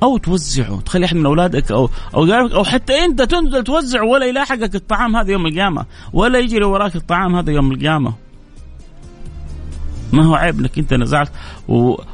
أو 0.02 0.18
توزعه. 0.18 0.80
تخلي 0.80 1.06
احد 1.06 1.16
من 1.16 1.26
أولادك 1.26 1.72
أو 1.72 1.90
أو 2.14 2.24
أو 2.32 2.64
حتى 2.64 3.04
أنت 3.04 3.22
تنزل 3.22 3.64
توزع 3.64 4.02
ولا 4.02 4.26
يلاحقك 4.26 4.74
الطعام 4.74 5.16
هذا 5.16 5.32
يوم 5.32 5.46
القيامة 5.46 5.86
ولا 6.12 6.38
يجري 6.38 6.64
وراك 6.64 6.96
الطعام 6.96 7.36
هذا 7.36 7.52
يوم 7.52 7.72
القيامة. 7.72 8.14
ما 10.12 10.24
هو 10.24 10.34
عيب 10.34 10.60
إنك 10.60 10.78
أنت 10.78 10.94
نزعت 10.94 11.28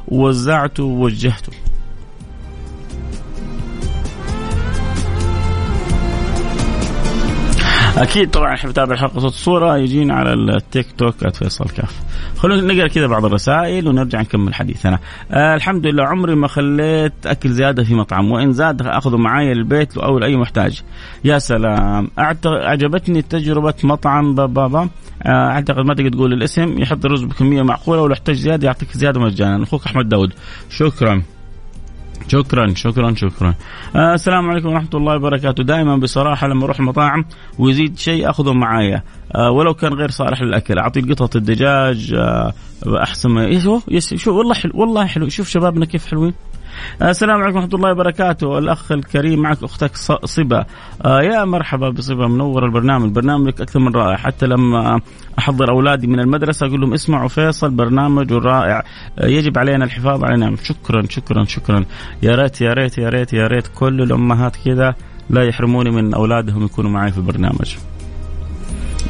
ووزعته 0.07 0.83
ووجهته. 0.83 1.51
أكيد 7.97 8.29
طبعا 8.31 8.53
احب 8.53 8.69
اتابع 8.69 8.93
الحلقة 8.93 9.19
صوت 9.19 9.31
الصورة 9.31 9.77
يجينا 9.77 10.13
على 10.13 10.33
التيك 10.33 10.87
توك 10.97 11.27
@فيصل 11.27 11.65
كاف. 11.65 12.01
خلونا 12.37 12.73
نقرأ 12.73 12.87
كذا 12.87 13.07
بعض 13.07 13.25
الرسائل 13.25 13.87
ونرجع 13.87 14.21
نكمل 14.21 14.53
حديثنا. 14.53 14.99
آه 15.31 15.55
الحمد 15.55 15.87
لله 15.87 16.03
عمري 16.03 16.35
ما 16.35 16.47
خليت 16.47 17.13
أكل 17.25 17.49
زيادة 17.49 17.83
في 17.83 17.95
مطعم 17.95 18.31
وإن 18.31 18.53
زاد 18.53 18.81
اخذه 18.81 19.17
معايا 19.17 19.53
للبيت 19.53 19.97
أو 19.97 20.19
لاي 20.19 20.37
محتاج. 20.37 20.81
يا 21.23 21.39
سلام. 21.39 22.09
أعجبتني 22.45 23.21
تجربة 23.21 23.73
مطعم 23.83 24.35
بابا 24.35 24.89
آه 25.23 25.29
أعتقد 25.29 25.85
ما 25.85 25.93
تقدر 25.93 26.09
تقول 26.09 26.33
الاسم 26.33 26.81
يحط 26.81 27.05
الرز 27.05 27.23
بكمية 27.23 27.61
معقولة 27.61 28.01
ولو 28.01 28.13
احتاج 28.13 28.35
زيادة 28.35 28.65
يعطيك 28.67 28.91
زيادة 28.91 29.19
مجانا. 29.19 29.63
أخوك 29.63 29.85
أحمد 29.85 30.09
داود. 30.09 30.33
شكرا. 30.69 31.21
شكرا 32.27 32.73
شكرا 32.73 33.13
شكرا. 33.15 33.55
آه 33.95 34.13
السلام 34.13 34.49
عليكم 34.49 34.67
ورحمة 34.67 34.89
الله 34.93 35.15
وبركاته. 35.15 35.63
دائما 35.63 35.97
بصراحة 35.97 36.47
لما 36.47 36.65
أروح 36.65 36.79
المطاعم 36.79 37.25
ويزيد 37.59 37.97
شيء 37.97 38.29
أخذه 38.29 38.53
معايا. 38.53 39.03
آه 39.35 39.51
ولو 39.51 39.73
كان 39.73 39.93
غير 39.93 40.09
صالح 40.09 40.41
للأكل 40.41 40.79
أعطي 40.79 41.01
قطعة 41.01 41.29
الدجاج 41.35 42.13
آه 42.13 42.53
أحسن 43.03 43.29
ما 43.29 43.45
يس 43.87 44.13
شو 44.13 44.37
والله 44.37 44.53
حلو 44.53 44.71
والله 44.75 45.05
حلو. 45.05 45.29
شوف 45.29 45.49
شبابنا 45.49 45.85
كيف 45.85 46.07
حلوين. 46.07 46.33
السلام 47.01 47.41
عليكم 47.41 47.57
ورحمة 47.57 47.75
الله 47.75 47.91
وبركاته. 47.91 48.57
الأخ 48.57 48.91
الكريم 48.91 49.41
معك 49.41 49.63
أختك 49.63 49.95
صبا. 50.25 50.65
آه 51.05 51.21
يا 51.21 51.45
مرحبا 51.45 51.89
بصبا 51.89 52.27
منور 52.27 52.65
البرنامج. 52.65 53.11
برنامجك 53.11 53.61
أكثر 53.61 53.79
من 53.79 53.95
رائع. 53.95 54.17
حتى 54.17 54.45
لما 54.45 55.01
أحضر 55.39 55.69
أولادي 55.69 56.07
من 56.07 56.19
المدرسة 56.19 56.67
أقول 56.67 56.81
لهم 56.81 56.93
اسمعوا 56.93 57.27
فيصل 57.27 57.71
برنامج 57.71 58.33
رائع. 58.33 58.83
آه 59.19 59.27
يجب 59.27 59.57
علينا 59.57 59.85
الحفاظ 59.85 60.23
على 60.23 60.37
نعم. 60.37 60.55
شكرا 60.63 61.03
شكرا 61.09 61.43
شكرا. 61.43 61.85
يا 62.23 62.35
ريت 62.35 62.61
يا 62.61 62.73
ريت 62.73 62.97
يا 62.97 63.09
ريت 63.09 63.33
يا 63.33 63.47
ريت 63.47 63.67
كل 63.67 64.01
الأمهات 64.01 64.55
كذا 64.65 64.95
لا 65.29 65.43
يحرموني 65.43 65.91
من 65.91 66.13
أولادهم 66.13 66.65
يكونوا 66.65 66.91
معي 66.91 67.11
في 67.11 67.17
البرنامج. 67.17 67.75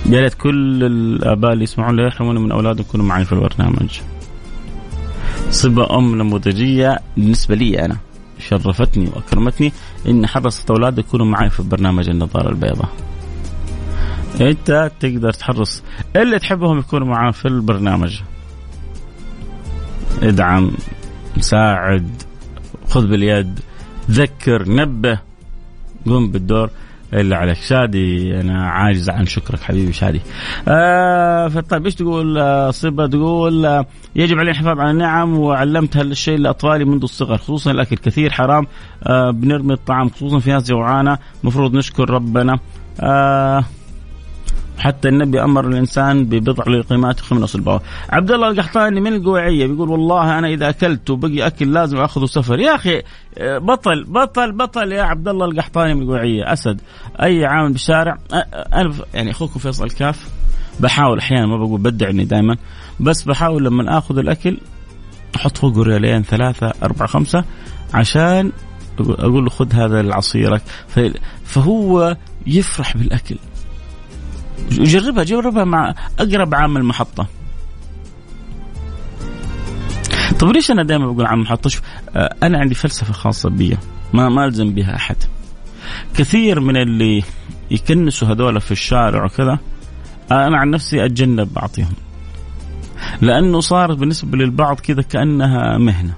يا 0.05 0.21
ريت 0.21 0.33
كل 0.33 0.83
الآباء 0.83 1.53
اللي 1.53 1.63
يسمعون 1.63 1.95
لا 1.95 2.07
يحرموني 2.07 2.39
من 2.39 2.51
أولادهم 2.51 2.86
يكونوا 2.86 3.05
معي 3.05 3.25
في 3.25 3.33
البرنامج. 3.33 3.99
صبة 5.49 5.97
أم 5.97 6.15
نموذجية 6.15 6.99
بالنسبة 7.17 7.56
لي 7.56 7.86
أنا. 7.86 7.97
شرفتني 8.39 9.10
وأكرمتني 9.15 9.73
إن 10.08 10.27
حرصت 10.27 10.71
أولاد 10.71 10.99
يكونوا 10.99 11.25
معي 11.25 11.49
في 11.49 11.63
برنامج 11.63 12.10
النظارة 12.10 12.49
البيضاء. 12.49 12.89
أنت 14.41 14.91
تقدر 14.99 15.34
تحرص. 15.34 15.84
اللي 16.15 16.39
تحبهم 16.39 16.79
يكونوا 16.79 17.08
معاه 17.08 17.32
في 17.32 17.47
البرنامج. 17.47 18.21
ادعم 20.21 20.71
ساعد 21.39 22.10
خذ 22.89 23.08
باليد 23.08 23.60
ذكر 24.12 24.69
نبه. 24.69 25.19
قم 26.06 26.32
بالدور. 26.32 26.69
إلا 27.13 27.38
عليك. 27.38 27.58
شادي 27.58 28.39
أنا 28.41 28.67
عاجز 28.67 29.10
عن 29.10 29.26
شكرك 29.26 29.60
حبيبي 29.62 29.93
شادي. 29.93 30.21
آه 30.67 31.47
فطيب 31.47 31.86
إيش 31.86 31.95
تقول؟ 31.95 32.38
آه 32.38 32.71
صبا 32.71 33.08
تقول 33.08 33.65
آه 33.65 33.86
يجب 34.15 34.38
علينا 34.38 34.52
الحفاظ 34.52 34.80
على 34.80 34.91
النعم 34.91 35.38
وعلمت 35.38 35.97
هالشيء 35.97 36.38
لأطفالي 36.38 36.86
منذ 36.86 37.04
الصغر 37.04 37.38
خصوصا 37.38 37.71
الأكل 37.71 37.95
كثير 37.95 38.32
حرام 38.32 38.67
آه 39.04 39.32
بنرمي 39.32 39.73
الطعام 39.73 40.10
خصوصا 40.10 40.39
في 40.39 40.52
ناس 40.52 40.67
جوعانة. 40.69 41.17
المفروض 41.43 41.76
نشكر 41.76 42.10
ربنا. 42.10 42.60
آه 42.99 43.63
حتى 44.77 45.09
النبي 45.09 45.43
أمر 45.43 45.67
الإنسان 45.67 46.25
ببضع 46.25 46.63
لقيمات 46.67 47.19
خمس 47.19 47.55
البواب 47.55 47.81
عبد 48.09 48.31
الله 48.31 48.49
القحطاني 48.49 49.01
من 49.01 49.13
القويعية 49.13 49.67
بيقول 49.67 49.89
والله 49.89 50.39
أنا 50.39 50.47
إذا 50.47 50.69
أكلت 50.69 51.09
وبقي 51.09 51.47
أكل 51.47 51.73
لازم 51.73 51.97
اخذه 51.97 52.25
سفر. 52.25 52.59
يا 52.59 52.75
أخي 52.75 53.01
بطل 53.41 54.03
بطل 54.03 54.51
بطل 54.51 54.91
يا 54.91 55.03
عبد 55.03 55.27
الله 55.27 55.45
القحطاني 55.45 55.93
من 55.93 56.01
القويعية. 56.01 56.53
أسد. 56.53 56.81
أي 57.21 57.45
عامل 57.45 57.71
بالشارع 57.71 58.17
أنا 58.73 58.93
يعني 59.13 59.31
اخوكم 59.31 59.59
فيصل 59.59 59.89
كاف 59.89 60.29
بحاول 60.79 61.19
أحيانا 61.19 61.45
ما 61.47 61.57
بقول 61.57 61.81
بدعني 61.81 62.25
دائما 62.25 62.57
بس 62.99 63.23
بحاول 63.23 63.65
لما 63.65 63.97
آخذ 63.97 64.17
الأكل 64.17 64.57
أحط 65.36 65.57
فوقه 65.57 65.83
ريالين 65.83 66.23
ثلاثة 66.23 66.73
أربعة 66.83 67.07
خمسة 67.07 67.43
عشان 67.93 68.51
أقول 68.99 69.43
له 69.43 69.49
خذ 69.49 69.73
هذا 69.73 69.99
العصيرك 69.99 70.62
فهو 71.45 72.17
يفرح 72.47 72.97
بالأكل. 72.97 73.36
جربها 74.71 75.23
جربها 75.23 75.63
مع 75.63 75.95
أقرب 76.19 76.56
عامل 76.56 76.84
محطة. 76.84 77.28
طيب 80.39 80.52
ليش 80.52 80.71
أنا 80.71 80.84
دائما 80.84 81.12
بقول 81.12 81.26
عن 81.26 81.39
محطة؟ 81.39 81.69
شوف 81.69 81.82
آه، 82.15 82.36
أنا 82.43 82.60
عندي 82.60 82.76
فلسفة 82.76 83.13
خاصة 83.13 83.49
بي 83.49 83.78
ما 84.13 84.30
ما 84.30 84.45
ألزم 84.45 84.73
بها 84.73 84.95
أحد. 84.95 85.15
كثير 86.15 86.60
من 86.60 86.78
اللي 86.78 87.23
يكنسوا 87.71 88.28
هذول 88.28 88.62
في 88.62 88.71
الشارع 88.71 89.26
وكذا 89.26 89.60
أنا 90.32 90.58
عن 90.58 90.69
نفسي 90.69 91.06
أتجنب 91.06 91.58
اعطيهم 91.58 91.93
لأنه 93.21 93.60
صارت 93.60 93.97
بالنسبة 93.97 94.38
للبعض 94.38 94.80
كذا 94.80 95.02
كأنها 95.02 95.78
مهنة. 95.78 96.13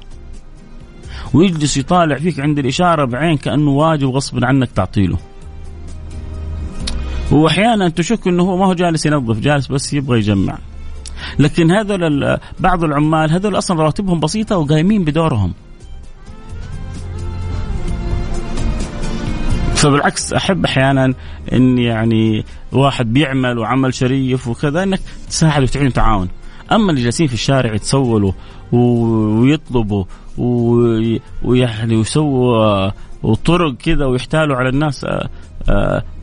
ويجلس 1.34 1.78
يطالع 1.78 2.16
فيك 2.16 2.40
عند 2.40 2.60
الإشارة 2.60 3.06
بعين 3.06 3.38
كأنه 3.38 3.72
واجب 3.72 4.08
غصب 4.08 4.44
عنك 4.44 4.72
تعطيله. 4.72 5.18
واحيانا 7.32 7.90
تشك 7.90 8.28
انه 8.28 8.44
هو 8.44 8.58
ما 8.58 8.66
هو 8.66 8.74
جالس 8.74 9.06
ينظف 9.06 9.40
جالس 9.40 9.68
بس 9.68 9.94
يبغى 9.94 10.18
يجمع. 10.18 10.58
لكن 11.40 11.72
هذول 11.72 12.38
بعض 12.60 12.84
العمال 12.84 13.32
هذول 13.32 13.58
أصلا 13.58 13.82
رواتبهم 13.82 14.20
بسيطة 14.20 14.58
وقايمين 14.58 15.04
بدورهم. 15.04 15.54
فبالعكس 19.76 20.34
أحب 20.34 20.66
أحيانا 20.66 21.14
إن 21.54 21.78
يعني 21.78 22.46
واحد 22.72 23.14
بيعمل 23.14 23.58
وعمل 23.58 23.94
شريف 23.94 24.48
وكذا 24.48 24.84
إنك 24.84 25.00
تساعد 25.30 25.64
وتعين 25.64 25.94
تعاون. 25.94 26.30
أما 26.72 26.92
اللي 26.92 27.04
جالسين 27.04 27.28
في 27.28 27.34
الشارع 27.34 27.74
يتسولوا 27.74 28.32
ويطلبوا 28.72 30.06
ويعني 31.44 31.96
ويسووا 31.96 32.92
وطرق 33.24 33.76
كذا 33.78 34.06
ويحتالوا 34.06 34.56
على 34.56 34.70
الناس 34.70 35.06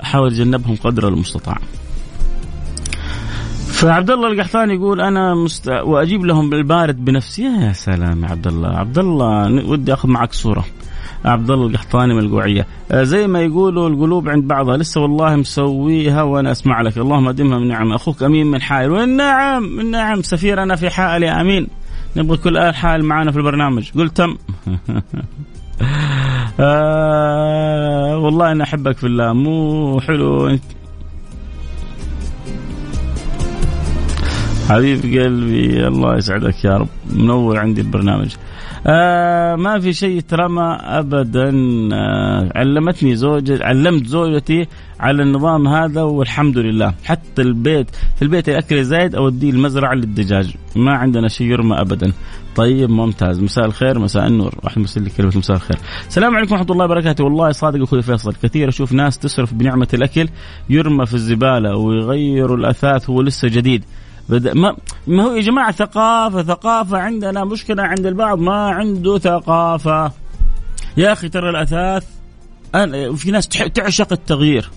أحاول 0.03 0.29
أتجنبهم 0.29 0.77
قدر 0.77 1.09
المستطاع. 1.09 1.59
فعبد 3.67 4.11
الله 4.11 4.29
القحطاني 4.29 4.75
يقول 4.75 5.01
أنا 5.01 5.35
مست... 5.35 5.69
وأجيب 5.69 6.25
لهم 6.25 6.51
بالبارد 6.51 7.05
بنفسي. 7.05 7.43
يا 7.43 7.73
سلام 7.73 8.25
يا 8.25 8.29
عبد 8.29 8.47
الله 8.47 8.69
عبد 8.69 8.99
الله 8.99 9.65
ودي 9.69 9.93
أخذ 9.93 10.09
معك 10.09 10.33
صورة. 10.33 10.65
عبد 11.25 11.51
الله 11.51 11.67
القحطاني 11.67 12.15
من 12.15 12.21
القوعية. 12.21 12.67
آه، 12.93 13.03
زي 13.03 13.27
ما 13.27 13.41
يقولوا 13.41 13.89
القلوب 13.89 14.29
عند 14.29 14.45
بعضها. 14.45 14.77
لسه 14.77 15.01
والله 15.01 15.37
مسويها 15.37 16.23
وأنا 16.23 16.51
أسمع 16.53 16.83
لك. 16.83 16.99
اللهم 16.99 17.29
أدمها 17.29 17.59
من 17.59 17.69
نعم 17.69 17.93
أخوك 17.93 18.23
أمين 18.23 18.47
من 18.47 18.63
حائل. 18.63 18.91
والنعم 18.91 19.81
النعم 19.81 20.23
سفير 20.23 20.63
أنا 20.63 20.77
في 20.77 20.91
حائل 20.91 21.23
يا 21.23 21.41
آمين. 21.41 21.67
نبغى 22.17 22.37
كل 22.37 22.57
آل 22.57 22.75
حائل 22.75 23.05
معنا 23.05 23.33
في 23.33 23.39
البرنامج. 23.39 23.91
قلت 23.91 24.17
تم. 24.17 24.37
آه 26.61 28.17
والله 28.19 28.53
أنا 28.53 28.65
أحبك 28.65 28.97
في 28.97 29.07
الله. 29.07 29.33
مو 29.33 30.01
حلو. 30.01 30.59
حبيب 34.69 35.01
قلبي 35.01 35.87
الله 35.87 36.17
يسعدك 36.17 36.65
يا 36.65 36.77
رب. 36.77 36.89
منور 37.11 37.59
عندي 37.59 37.81
البرنامج. 37.81 38.35
آه 38.87 39.57
ما 39.57 39.81
في 39.81 39.93
شيء 39.93 40.21
ترمى 40.21 40.79
ابدا. 40.81 41.51
آه 41.93 42.49
علمتني 42.55 43.17
زوجة 43.17 43.65
علمت 43.65 44.07
زوجتي 44.07 44.67
على 45.01 45.23
النظام 45.23 45.69
هذا 45.69 46.03
والحمد 46.03 46.59
لله. 46.59 46.95
حتى 47.05 47.43
البيت 47.43 47.91
في 48.17 48.23
البيت 48.23 48.49
الأكل 48.49 48.85
زايد 48.85 49.15
أوديه 49.15 49.51
المزرعة 49.51 49.95
للدجاج. 49.95 50.55
ما 50.77 50.93
عندنا 50.93 51.29
شيء 51.29 51.47
يرمى 51.47 51.81
ابدا. 51.81 52.13
طيب 52.57 52.91
ممتاز. 52.91 53.41
مساء 53.41 53.65
الخير 53.65 53.99
مساء 53.99 54.27
النور. 54.27 54.55
واحد 54.63 54.79
مرسل 54.79 55.11
كلمة 55.11 55.33
مساء 55.37 55.57
الخير. 55.57 55.77
السلام 56.09 56.37
عليكم 56.37 56.53
ورحمة 56.53 56.71
الله 56.71 56.85
وبركاته. 56.85 57.25
والله 57.25 57.53
صادق 57.53 57.83
أخوي 57.83 58.03
فيصل 58.03 58.35
كثير 58.43 58.69
أشوف 58.69 58.93
ناس 58.93 59.19
تصرف 59.19 59.55
بنعمة 59.55 59.89
الأكل 59.95 60.29
يرمى 60.71 61.07
في 61.07 61.15
الزبالة 61.15 61.77
ويغيروا 61.77 62.57
الأثاث 62.57 63.11
هو 63.11 63.23
لسه 63.23 63.49
جديد. 63.49 63.85
بدأ 64.29 64.55
ما 64.55 64.77
ما 65.07 65.23
هو 65.23 65.35
يا 65.35 65.41
جماعة 65.41 65.73
ثقافة 65.73 66.43
ثقافة 66.43 66.99
عندنا 66.99 67.45
مشكلة 67.45 67.83
عند 67.83 68.07
البعض 68.07 68.39
ما 68.39 68.69
عنده 68.71 69.19
ثقافة. 69.19 70.13
يا 70.97 71.13
أخي 71.13 71.29
ترى 71.29 71.51
الأثاث 71.51 72.05
في 73.17 73.31
ناس 73.31 73.49
تعشق 73.49 74.13
التغيير 74.13 74.71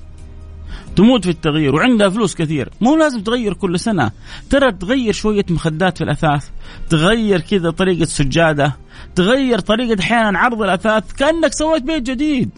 تموت 0.95 1.23
في 1.23 1.29
التغيير 1.29 1.75
وعندها 1.75 2.09
فلوس 2.09 2.35
كثير. 2.35 2.69
مو 2.81 2.95
لازم 2.95 3.21
تغير 3.21 3.53
كل 3.53 3.79
سنة. 3.79 4.11
ترى 4.49 4.71
تغير 4.71 5.13
شوية 5.13 5.45
مخدات 5.49 5.97
في 5.97 6.03
الأثاث 6.03 6.49
تغير 6.89 7.41
كذا 7.41 7.69
طريقة 7.69 8.05
سجادة 8.05 8.75
تغير 9.15 9.59
طريقة 9.59 9.99
أحيانا 9.99 10.39
عرض 10.39 10.61
الأثاث 10.61 11.13
كأنك 11.13 11.53
سويت 11.53 11.83
بيت 11.83 12.03
جديد. 12.03 12.49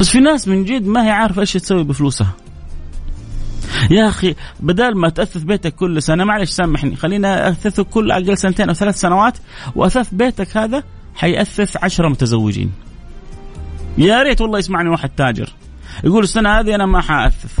بس 0.00 0.08
في 0.08 0.20
ناس 0.20 0.48
من 0.48 0.64
جد 0.64 0.86
ما 0.86 1.06
هي 1.06 1.10
عارفة 1.10 1.40
إيش 1.40 1.52
تسوي 1.52 1.84
بفلوسها. 1.84 2.32
يا 3.90 4.08
أخي 4.08 4.34
بدل 4.60 4.96
ما 4.96 5.08
تأثث 5.08 5.42
بيتك 5.42 5.74
كل 5.74 6.02
سنة 6.02 6.24
معلش 6.24 6.50
سامحني 6.50 6.96
خلينا 6.96 7.48
اثثه 7.48 7.84
كل 7.84 8.10
أقل 8.10 8.38
سنتين 8.38 8.68
أو 8.68 8.74
ثلاث 8.74 9.00
سنوات 9.00 9.38
وأثث 9.74 10.14
بيتك 10.14 10.56
هذا 10.56 10.82
حيأثث 11.14 11.76
عشرة 11.84 12.08
متزوجين. 12.08 12.72
يا 13.98 14.22
ريت 14.22 14.40
والله 14.40 14.58
يسمعني 14.58 14.88
واحد 14.88 15.08
تاجر 15.08 15.52
يقول 16.04 16.22
السنة 16.22 16.60
هذه 16.60 16.74
أنا 16.74 16.86
ما 16.86 17.00
حأثث. 17.00 17.58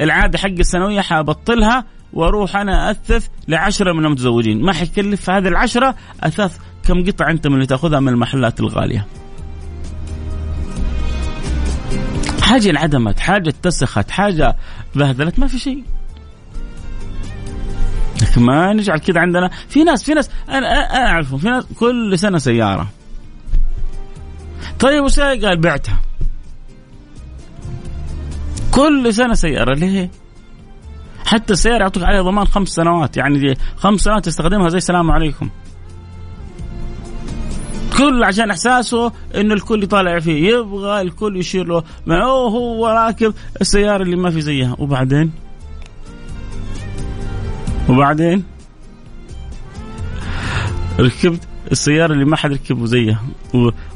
العادة 0.00 0.38
حق 0.38 0.48
السنوية 0.48 1.00
حأبطلها 1.00 1.84
وأروح 2.12 2.56
أنا 2.56 2.90
أثث 2.90 3.28
لعشرة 3.48 3.92
من 3.92 4.04
المتزوجين. 4.04 4.62
ما 4.62 4.72
حيكلف 4.72 5.30
هذه 5.30 5.48
العشرة؟ 5.48 5.94
أثاث 6.20 6.58
كم 6.84 7.04
قطعة 7.06 7.30
أنت 7.30 7.46
من 7.46 7.54
اللي 7.54 7.66
تأخذها 7.66 8.00
من 8.00 8.08
المحلات 8.08 8.60
الغالية. 8.60 9.06
حاجة 12.52 12.70
انعدمت 12.70 13.20
حاجة 13.20 13.48
اتسخت 13.48 14.10
حاجة 14.10 14.56
بهدلت 14.94 15.38
ما 15.38 15.46
في 15.46 15.58
شيء. 15.58 15.84
لكن 18.22 18.42
ما 18.42 18.72
نجعل 18.72 18.98
كذا 18.98 19.20
عندنا. 19.20 19.50
في 19.68 19.84
ناس 19.84 20.02
في 20.04 20.14
ناس 20.14 20.30
أنا 20.48 20.96
أنا 20.96 21.08
أعرفهم 21.08 21.38
في 21.38 21.48
ناس 21.48 21.64
كل 21.78 22.18
سنة 22.18 22.38
سيارة. 22.38 22.88
طيب 24.80 25.04
وش 25.04 25.20
قال 25.20 25.60
بعتها. 25.60 26.00
كل 28.70 29.14
سنة 29.14 29.34
سيارة. 29.34 29.74
ليه؟ 29.74 30.10
حتى 31.26 31.52
السيارة 31.52 31.82
يعطوك 31.82 32.02
عليها 32.02 32.22
ضمان 32.22 32.46
خمس 32.46 32.68
سنوات 32.68 33.16
يعني 33.16 33.56
خمس 33.76 34.00
سنوات 34.00 34.24
تستخدمها 34.24 34.68
زي 34.68 34.78
السلام 34.78 35.10
عليكم. 35.10 35.50
كل 37.98 38.24
عشان 38.24 38.50
إحساسه 38.50 39.12
إنه 39.34 39.54
الكل 39.54 39.82
يطالع 39.82 40.18
فيه. 40.18 40.48
يبغى 40.48 41.00
الكل 41.00 41.36
يشير 41.36 41.66
له. 41.66 41.82
معه 42.06 42.48
هو 42.48 42.86
راكب 42.88 43.34
السيارة 43.60 44.02
اللي 44.02 44.16
ما 44.16 44.30
في 44.30 44.40
زيها. 44.40 44.76
وبعدين؟ 44.78 45.32
وبعدين؟ 47.88 48.44
ركبت 51.00 51.40
السيارة 51.72 52.12
اللي 52.12 52.24
ما 52.24 52.36
حد 52.36 52.52
ركبه 52.52 52.86
زيها. 52.86 53.22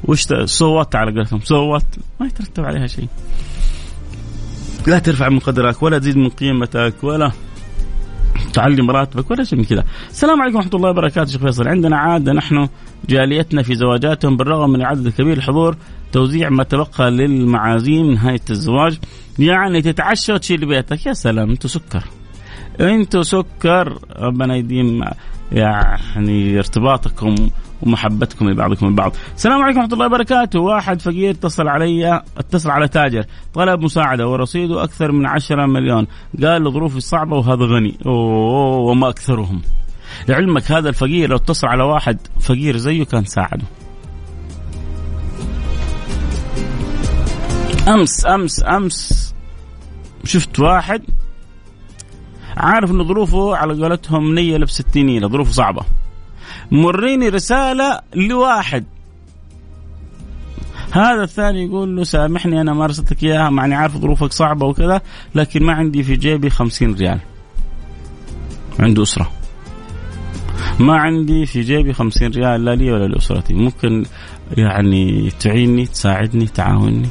وش 0.04 0.26
صوت 0.44 0.94
على 0.94 1.12
قولتهم. 1.12 1.40
صوت 1.40 1.87
ما 2.20 2.26
يترتب 2.26 2.64
عليها 2.64 2.87
شيء. 2.87 3.09
لا 4.87 4.98
ترفع 4.98 5.28
من 5.28 5.38
قدرك 5.38 5.82
ولا 5.82 5.98
تزيد 5.98 6.16
من 6.16 6.28
قيمتك 6.28 6.94
ولا 7.02 7.32
تعلي 8.57 8.83
مراتبك 8.83 9.31
ولا 9.31 9.45
شيء 9.45 9.59
من 9.59 9.64
كذا. 9.64 9.85
السلام 10.11 10.42
عليكم 10.42 10.57
ورحمة 10.57 10.71
الله 10.75 10.90
وبركاته 10.90 11.31
شيخ 11.31 11.40
فيصل، 11.40 11.69
عندنا 11.69 11.97
عادة 11.97 12.33
نحن 12.33 12.69
جاليتنا 13.09 13.62
في 13.62 13.75
زواجاتهم 13.75 14.37
بالرغم 14.37 14.71
من 14.71 14.81
العدد 14.81 15.07
الكبير 15.07 15.37
الحضور 15.37 15.77
توزيع 16.12 16.49
ما 16.51 16.64
تبقى 16.64 17.11
للمعازيم 17.11 18.11
نهاية 18.11 18.40
الزواج. 18.51 18.99
يعني 19.38 19.83
تتعشى 19.83 20.33
وتشيل 20.33 20.66
بيتك. 20.66 21.07
يا 21.07 21.12
سلام 21.12 21.51
أنتم 21.51 21.69
سكر. 21.69 22.05
أنتم 22.81 23.23
سكر. 23.23 23.99
ربنا 24.16 24.57
يديم 24.57 25.05
يعني 25.53 26.59
ارتباطكم. 26.59 27.35
ومحبتكم 27.83 28.51
لبعضكم 28.51 28.87
البعض. 28.87 29.12
السلام 29.37 29.62
عليكم 29.62 29.79
ورحمة 29.79 29.95
الله 29.95 30.07
وبركاته، 30.07 30.61
واحد 30.61 31.03
فقير 31.03 31.31
اتصل 31.31 31.69
علي 31.69 32.23
اتصل 32.39 32.71
على 32.71 32.89
تاجر 32.89 33.25
طلب 33.55 33.81
مساعدة 33.81 34.29
ورصيده 34.29 34.85
أكثر 34.85 35.12
من 35.12 35.27
10 35.27 35.67
مليون، 35.67 36.07
قال 36.43 36.73
ظروفي 36.73 37.01
صعبة 37.01 37.37
وهذا 37.37 37.65
غني، 37.65 37.99
أوه 38.07 38.77
وما 38.77 39.09
أكثرهم. 39.09 39.62
لعلمك 40.29 40.73
هذا 40.73 40.89
الفقير 40.89 41.31
لو 41.31 41.37
اتصل 41.37 41.67
على 41.67 41.83
واحد 41.83 42.19
فقير 42.41 42.77
زيه 42.77 43.05
كان 43.05 43.25
ساعده. 43.25 43.65
أمس 47.89 48.27
أمس 48.27 48.65
أمس 48.65 49.35
شفت 50.25 50.61
واحد 50.61 51.03
عارف 52.57 52.91
إن 52.91 53.05
ظروفه 53.09 53.57
على 53.57 53.83
قولتهم 53.83 54.35
نية 54.35 54.65
60 54.65 55.29
ظروفه 55.29 55.53
صعبة 55.53 55.83
مريني 56.70 57.29
رسالة 57.29 58.00
لواحد. 58.14 58.85
هذا 60.90 61.22
الثاني 61.22 61.64
يقول 61.64 61.96
له 61.96 62.05
سامحني 62.05 62.61
أنا 62.61 62.72
ما 62.72 62.94
إياها 63.22 63.50
معني 63.50 63.74
عارف 63.74 63.96
ظروفك 63.96 64.33
صعبة 64.33 64.66
وكذا 64.66 65.00
لكن 65.35 65.62
ما 65.62 65.72
عندي 65.72 66.02
في 66.02 66.16
جيبي 66.16 66.50
خمسين 66.50 66.94
ريال. 66.94 67.20
عنده 68.79 69.02
أسرة. 69.02 69.31
ما 70.80 70.97
عندي 70.97 71.47
في 71.47 71.61
جيبي 71.61 71.93
خمسين 71.93 72.30
ريال 72.30 72.64
لا 72.64 72.74
لي 72.74 72.93
ولا 72.93 73.07
لأسرتي. 73.07 73.55
ممكن 73.55 74.05
يعني 74.57 75.30
تعيني 75.41 75.86
تساعدني 75.86 76.47
تعاوني 76.47 77.09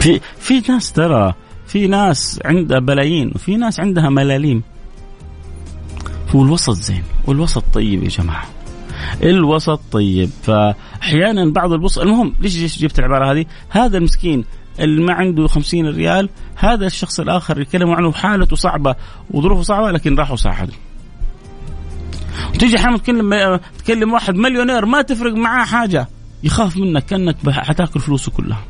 في 0.00 0.20
في 0.38 0.62
ناس 0.68 0.92
ترى 0.92 1.34
في 1.70 1.86
ناس 1.86 2.40
عندها 2.44 2.78
بلايين 2.78 3.32
وفي 3.34 3.56
ناس 3.56 3.80
عندها 3.80 4.08
ملاليم. 4.08 4.62
هو 6.28 6.42
الوسط 6.42 6.72
زين 6.72 7.02
والوسط 7.26 7.64
طيب 7.74 8.02
يا 8.02 8.08
جماعة. 8.08 8.46
الوسط 9.22 9.80
طيب. 9.92 10.30
فأحيانا 10.42 11.52
بعض 11.52 11.72
الوسط 11.72 11.98
المهم 11.98 12.34
ليش 12.40 12.78
جبت 12.78 12.98
العبارة 12.98 13.32
هذه؟ 13.32 13.44
هذا 13.68 13.98
المسكين 13.98 14.44
اللي 14.80 15.02
ما 15.02 15.12
عنده 15.12 15.46
خمسين 15.46 15.86
ريال 15.86 16.28
هذا 16.56 16.86
الشخص 16.86 17.20
الآخر 17.20 17.60
يتكلم 17.60 17.90
عنه 17.90 18.12
حالته 18.12 18.56
صعبة 18.56 18.94
وظروفه 19.30 19.62
صعبة 19.62 19.90
لكن 19.90 20.14
راحوا 20.14 20.36
ساعدوا. 20.36 20.74
وتيجي 22.54 22.76
أحيانا 22.76 22.98
تكلم 22.98 23.60
تكلم 23.78 24.12
واحد 24.12 24.34
مليونير 24.34 24.86
ما 24.86 25.02
تفرق 25.02 25.34
معاه 25.34 25.64
حاجة 25.64 26.08
يخاف 26.42 26.76
منك 26.76 27.04
كأنك 27.04 27.36
حتاكل 27.50 28.00
فلوسه 28.00 28.32
كلها. 28.32 28.60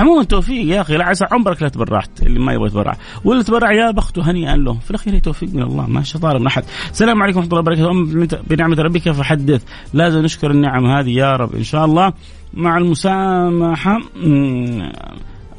عموما 0.00 0.24
توفيق 0.24 0.66
يا 0.66 0.80
أخي 0.80 0.96
عسى 0.96 1.24
عمرك 1.32 1.62
لا 1.62 1.68
تبرعت 1.68 2.22
اللي 2.22 2.38
ما 2.38 2.52
يبغى 2.52 2.66
يتبرع. 2.66 2.96
واللي 3.24 3.44
تبرع 3.44 3.72
يا 3.72 3.90
بخته 3.90 4.30
هنيئا 4.30 4.56
له. 4.56 4.74
في 4.74 4.90
الأخير 4.90 5.14
هي 5.14 5.20
توفيق 5.20 5.54
من 5.54 5.62
الله 5.62 5.86
ما 5.86 6.02
شطاره 6.02 6.38
من 6.38 6.46
أحد. 6.46 6.64
السلام 6.90 7.22
عليكم 7.22 7.38
ورحمة 7.38 7.58
الله 7.58 7.88
وبركاته. 7.90 8.38
بنعمة 8.50 8.76
ربك 8.76 9.10
فحدث. 9.10 9.64
لازم 9.94 10.22
نشكر 10.22 10.50
النعم 10.50 10.86
هذه 10.86 11.10
يا 11.10 11.36
رب 11.36 11.54
إن 11.54 11.62
شاء 11.62 11.84
الله. 11.84 12.12
مع 12.54 12.78
المسامحة 12.78 13.98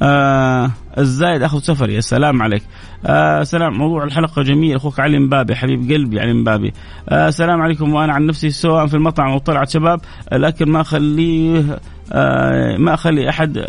آه 0.02 0.70
الزايد 0.98 1.42
اخذ 1.42 1.58
سفر 1.58 1.90
يا 1.90 2.00
سلام 2.00 2.42
عليك. 2.42 2.62
آه 3.06 3.42
سلام 3.42 3.72
موضوع 3.78 4.04
الحلقة 4.04 4.42
جميل. 4.42 4.76
أخوك 4.76 5.00
علي 5.00 5.18
مبابي 5.18 5.56
حبيب 5.56 5.92
قلبي 5.92 6.20
علي 6.20 6.32
مبابي. 6.32 6.72
آه 7.08 7.30
سلام 7.30 7.62
عليكم 7.62 7.94
وأنا 7.94 8.12
عن 8.12 8.26
نفسي 8.26 8.50
سواء 8.50 8.86
في 8.86 8.94
المطعم 8.94 9.30
أو 9.30 9.38
طلعت 9.38 9.70
شباب 9.70 10.00
الاكل 10.32 10.70
ما 10.70 10.80
أخليه 10.80 11.78
آه 12.12 12.76
ما 12.76 12.94
أخلي 12.94 13.28
أحد 13.28 13.64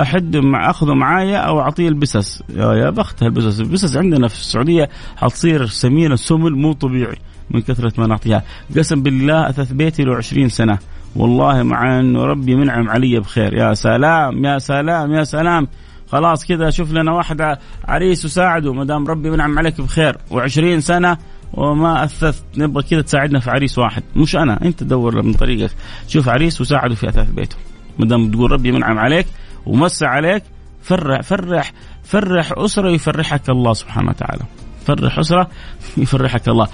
أحد 0.00 0.36
مع 0.36 0.70
أخذه 0.70 0.94
معايا 0.94 1.38
أو 1.38 1.60
أعطيه 1.60 1.88
البسس. 1.88 2.42
يا 2.56 2.90
بخت 2.90 3.22
البسس 3.22 3.60
البسس 3.60 3.96
عندنا 3.96 4.28
في 4.28 4.34
السعودية 4.34 4.88
حتصير 5.16 5.66
سمينه 5.66 6.16
سمل 6.16 6.52
مو 6.52 6.72
طبيعي 6.72 7.16
من 7.50 7.60
كثرة 7.60 7.92
ما 7.98 8.06
نعطيها. 8.06 8.42
قسم 8.76 9.02
بالله 9.02 9.48
اثث 9.48 9.72
بيتي 9.72 10.04
له 10.04 10.16
20 10.16 10.48
سنة. 10.48 10.78
والله 11.16 11.62
مع 11.62 12.00
انه 12.00 12.24
ربي 12.24 12.54
منعم 12.54 12.90
علي 12.90 13.20
بخير. 13.20 13.54
يا 13.54 13.74
سلام 13.74 14.44
يا 14.44 14.58
سلام 14.58 15.12
يا 15.12 15.24
سلام. 15.24 15.68
خلاص 16.08 16.46
كذا 16.46 16.70
شوف 16.70 16.92
لنا 16.92 17.12
واحد 17.12 17.58
عريس 17.84 18.24
وساعده 18.24 18.72
ما 18.72 18.84
دام 18.84 19.06
ربي 19.06 19.30
منعم 19.30 19.58
عليك 19.58 19.80
بخير. 19.80 20.16
و20 20.30 20.78
سنة 20.78 21.16
وما 21.54 22.04
اثثت 22.04 22.44
نبغى 22.56 22.82
كذا 22.82 23.00
تساعدنا 23.00 23.40
في 23.40 23.50
عريس 23.50 23.78
واحد. 23.78 24.02
مش 24.16 24.36
أنا 24.36 24.64
أنت 24.64 24.82
دور 24.82 25.22
من 25.22 25.32
طريقك. 25.32 25.70
شوف 26.08 26.28
عريس 26.28 26.60
وساعده 26.60 26.94
في 26.94 27.08
أثاث 27.08 27.30
بيته. 27.30 27.56
ما 27.98 28.06
دام 28.06 28.30
تقول 28.30 28.52
ربي 28.52 28.72
منعم 28.72 28.98
عليك 28.98 29.26
ومسع 29.66 30.08
عليك 30.08 30.42
فرح 30.82 31.20
فرح 31.20 31.72
فرح 32.04 32.52
أسرة 32.56 32.88
يفرحك 32.88 33.50
الله 33.50 33.72
سبحانه 33.72 34.08
وتعالى. 34.08 34.42
فرح 34.86 35.18
أسرة 35.18 35.48
يفرحك 35.96 36.48
الله. 36.48 36.66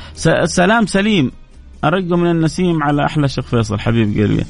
سلام 0.45 0.87
سليم. 0.87 1.33
أرق 1.85 2.05
من 2.05 2.31
النسيم 2.31 2.83
على 2.83 3.05
أحلى 3.05 3.29
شيخ 3.29 3.45
فيصل. 3.45 3.79
حبيب 3.79 4.19
قلبي. 4.19 4.45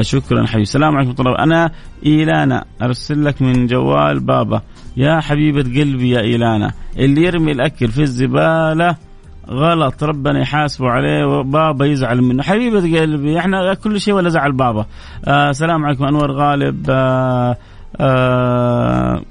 شكرا 0.00 0.46
حبيبي. 0.46 0.62
السلام 0.62 0.96
عليكم 0.96 1.10
ورحمة 1.10 1.26
الله. 1.26 1.42
أنا 1.42 1.70
إيلانا. 2.06 2.64
أرسل 2.82 3.24
لك 3.24 3.42
من 3.42 3.66
جوال 3.66 4.20
بابا. 4.20 4.62
يا 4.96 5.20
حبيبة 5.20 5.62
قلبي 5.62 6.10
يا 6.10 6.20
إيلانا. 6.20 6.72
اللي 6.98 7.22
يرمي 7.22 7.52
الأكل 7.52 7.88
في 7.88 8.02
الزبالة 8.02 8.96
غلط. 9.50 10.04
ربنا 10.04 10.40
يحاسبه 10.40 10.90
عليه 10.90 11.24
وبابا 11.26 11.86
يزعل 11.86 12.22
منه. 12.22 12.42
حبيبة 12.42 13.00
قلبي 13.00 13.38
إحنا 13.38 13.74
كل 13.74 14.00
شيء 14.00 14.14
ولا 14.14 14.28
زعل 14.28 14.52
بابا. 14.52 14.86
آه 15.24 15.52
سلام 15.52 15.84
عليكم. 15.84 16.04
أنور 16.04 16.32
غالب. 16.32 16.86
آه 16.90 17.56
آه 18.00 19.22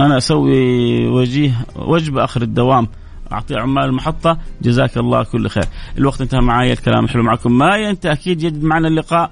أنا 0.00 0.16
أسوي 0.16 1.06
وجيه 1.06 1.66
وجبة 1.76 2.24
آخر 2.24 2.42
الدوام. 2.42 2.88
أعطي 3.32 3.56
عمال 3.56 3.84
المحطة. 3.84 4.38
جزاك 4.62 4.96
الله 4.96 5.22
كل 5.22 5.48
خير. 5.48 5.64
الوقت 5.98 6.20
انتهى 6.20 6.40
معي 6.40 6.72
الكلام 6.72 7.04
الحلو 7.04 7.22
معكم. 7.22 7.58
ما 7.58 7.76
ينتهي 7.76 8.12
أكيد 8.12 8.38
جدد 8.38 8.62
معنا 8.62 8.88
اللقاء. 8.88 9.30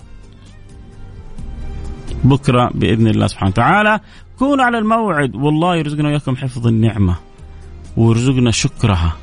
بكرة 2.25 2.71
بإذن 2.75 3.07
الله 3.07 3.27
سبحانه 3.27 3.51
وتعالى. 3.51 4.01
كونوا 4.39 4.65
على 4.65 4.79
الموعد. 4.79 5.35
والله 5.35 5.77
يرزقنا 5.77 6.09
وياكم 6.09 6.37
حفظ 6.37 6.67
النعمة. 6.67 7.17
ويرزقنا 7.97 8.51
شكرها. 8.51 9.17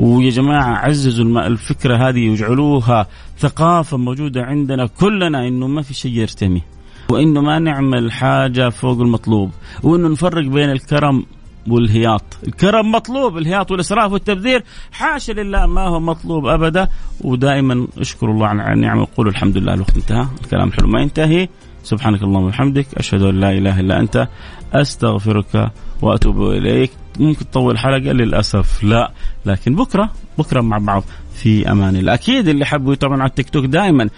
ويا 0.00 0.30
جماعة 0.30 0.76
عززوا 0.76 1.46
الفكرة 1.46 2.08
هذه 2.08 2.30
واجعلوها 2.30 3.06
ثقافة 3.38 3.96
موجودة 3.96 4.42
عندنا 4.42 4.86
كلنا 4.86 5.48
إنه 5.48 5.66
ما 5.66 5.82
في 5.82 5.94
شيء 5.94 6.12
يرتمي 6.12 6.62
وإنه 7.10 7.40
ما 7.40 7.58
نعمل 7.58 8.12
حاجة 8.12 8.68
فوق 8.68 9.00
المطلوب 9.00 9.50
وإنه 9.82 10.08
نفرق 10.08 10.46
بين 10.46 10.70
الكرم 10.70 11.24
والهياط. 11.68 12.22
الكرم 12.46 12.92
مطلوب 12.92 13.38
الهياط 13.38 13.70
والإسراف 13.70 14.12
والتبذير 14.12 14.64
حاشا 14.92 15.32
لله 15.32 15.66
ما 15.66 15.88
هو 15.88 16.00
مطلوب 16.00 16.46
أبدا. 16.46 16.88
ودائما 17.20 17.86
اشكروا 17.98 18.34
الله 18.34 18.46
على 18.46 18.72
النعمة 18.72 19.02
وقولوا 19.02 19.32
الحمد 19.32 19.56
لله 19.56 19.74
الوقت 19.74 19.96
انتهى 19.96 20.26
الكلام 20.44 20.72
حلو 20.72 20.88
ما 20.88 21.00
ينتهي. 21.00 21.48
سبحانك 21.82 22.22
اللهم 22.22 22.44
وبحمدك 22.44 22.86
أشهد 22.96 23.22
أن 23.22 23.40
لا 23.40 23.52
إله 23.52 23.80
إلا 23.80 24.00
أنت 24.00 24.28
أستغفرك 24.72 25.72
وأتوب 26.02 26.42
إليك. 26.42 26.90
ممكن 27.20 27.50
تطول 27.50 27.78
حلقة 27.78 28.12
للأسف 28.12 28.84
لا. 28.84 29.12
لكن 29.46 29.74
بكرة 29.74 30.10
بكرة 30.38 30.60
مع 30.60 30.78
بعض 30.78 31.04
في 31.34 31.70
أمان 31.70 31.96
الله. 31.96 32.14
أكيد 32.14 32.48
اللي 32.48 32.64
حبوا 32.64 32.94
طبعا 32.94 33.20
على 33.20 33.28
التيك 33.28 33.50
توك 33.50 33.64
دائما 33.64 34.08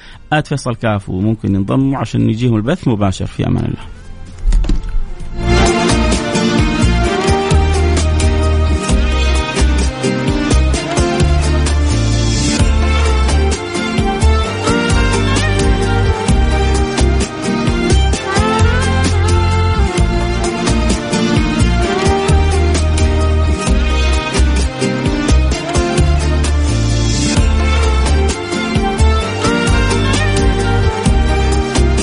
فيصل 0.45 0.75
كاف 0.75 1.09
وممكن 1.09 1.55
ينضموا 1.55 1.99
عشان 1.99 2.31
يجيهم 2.31 2.57
البث 2.57 2.89
مباشر. 2.89 3.27
في 3.27 3.47
أمان 3.47 3.65
الله. 3.65 4.02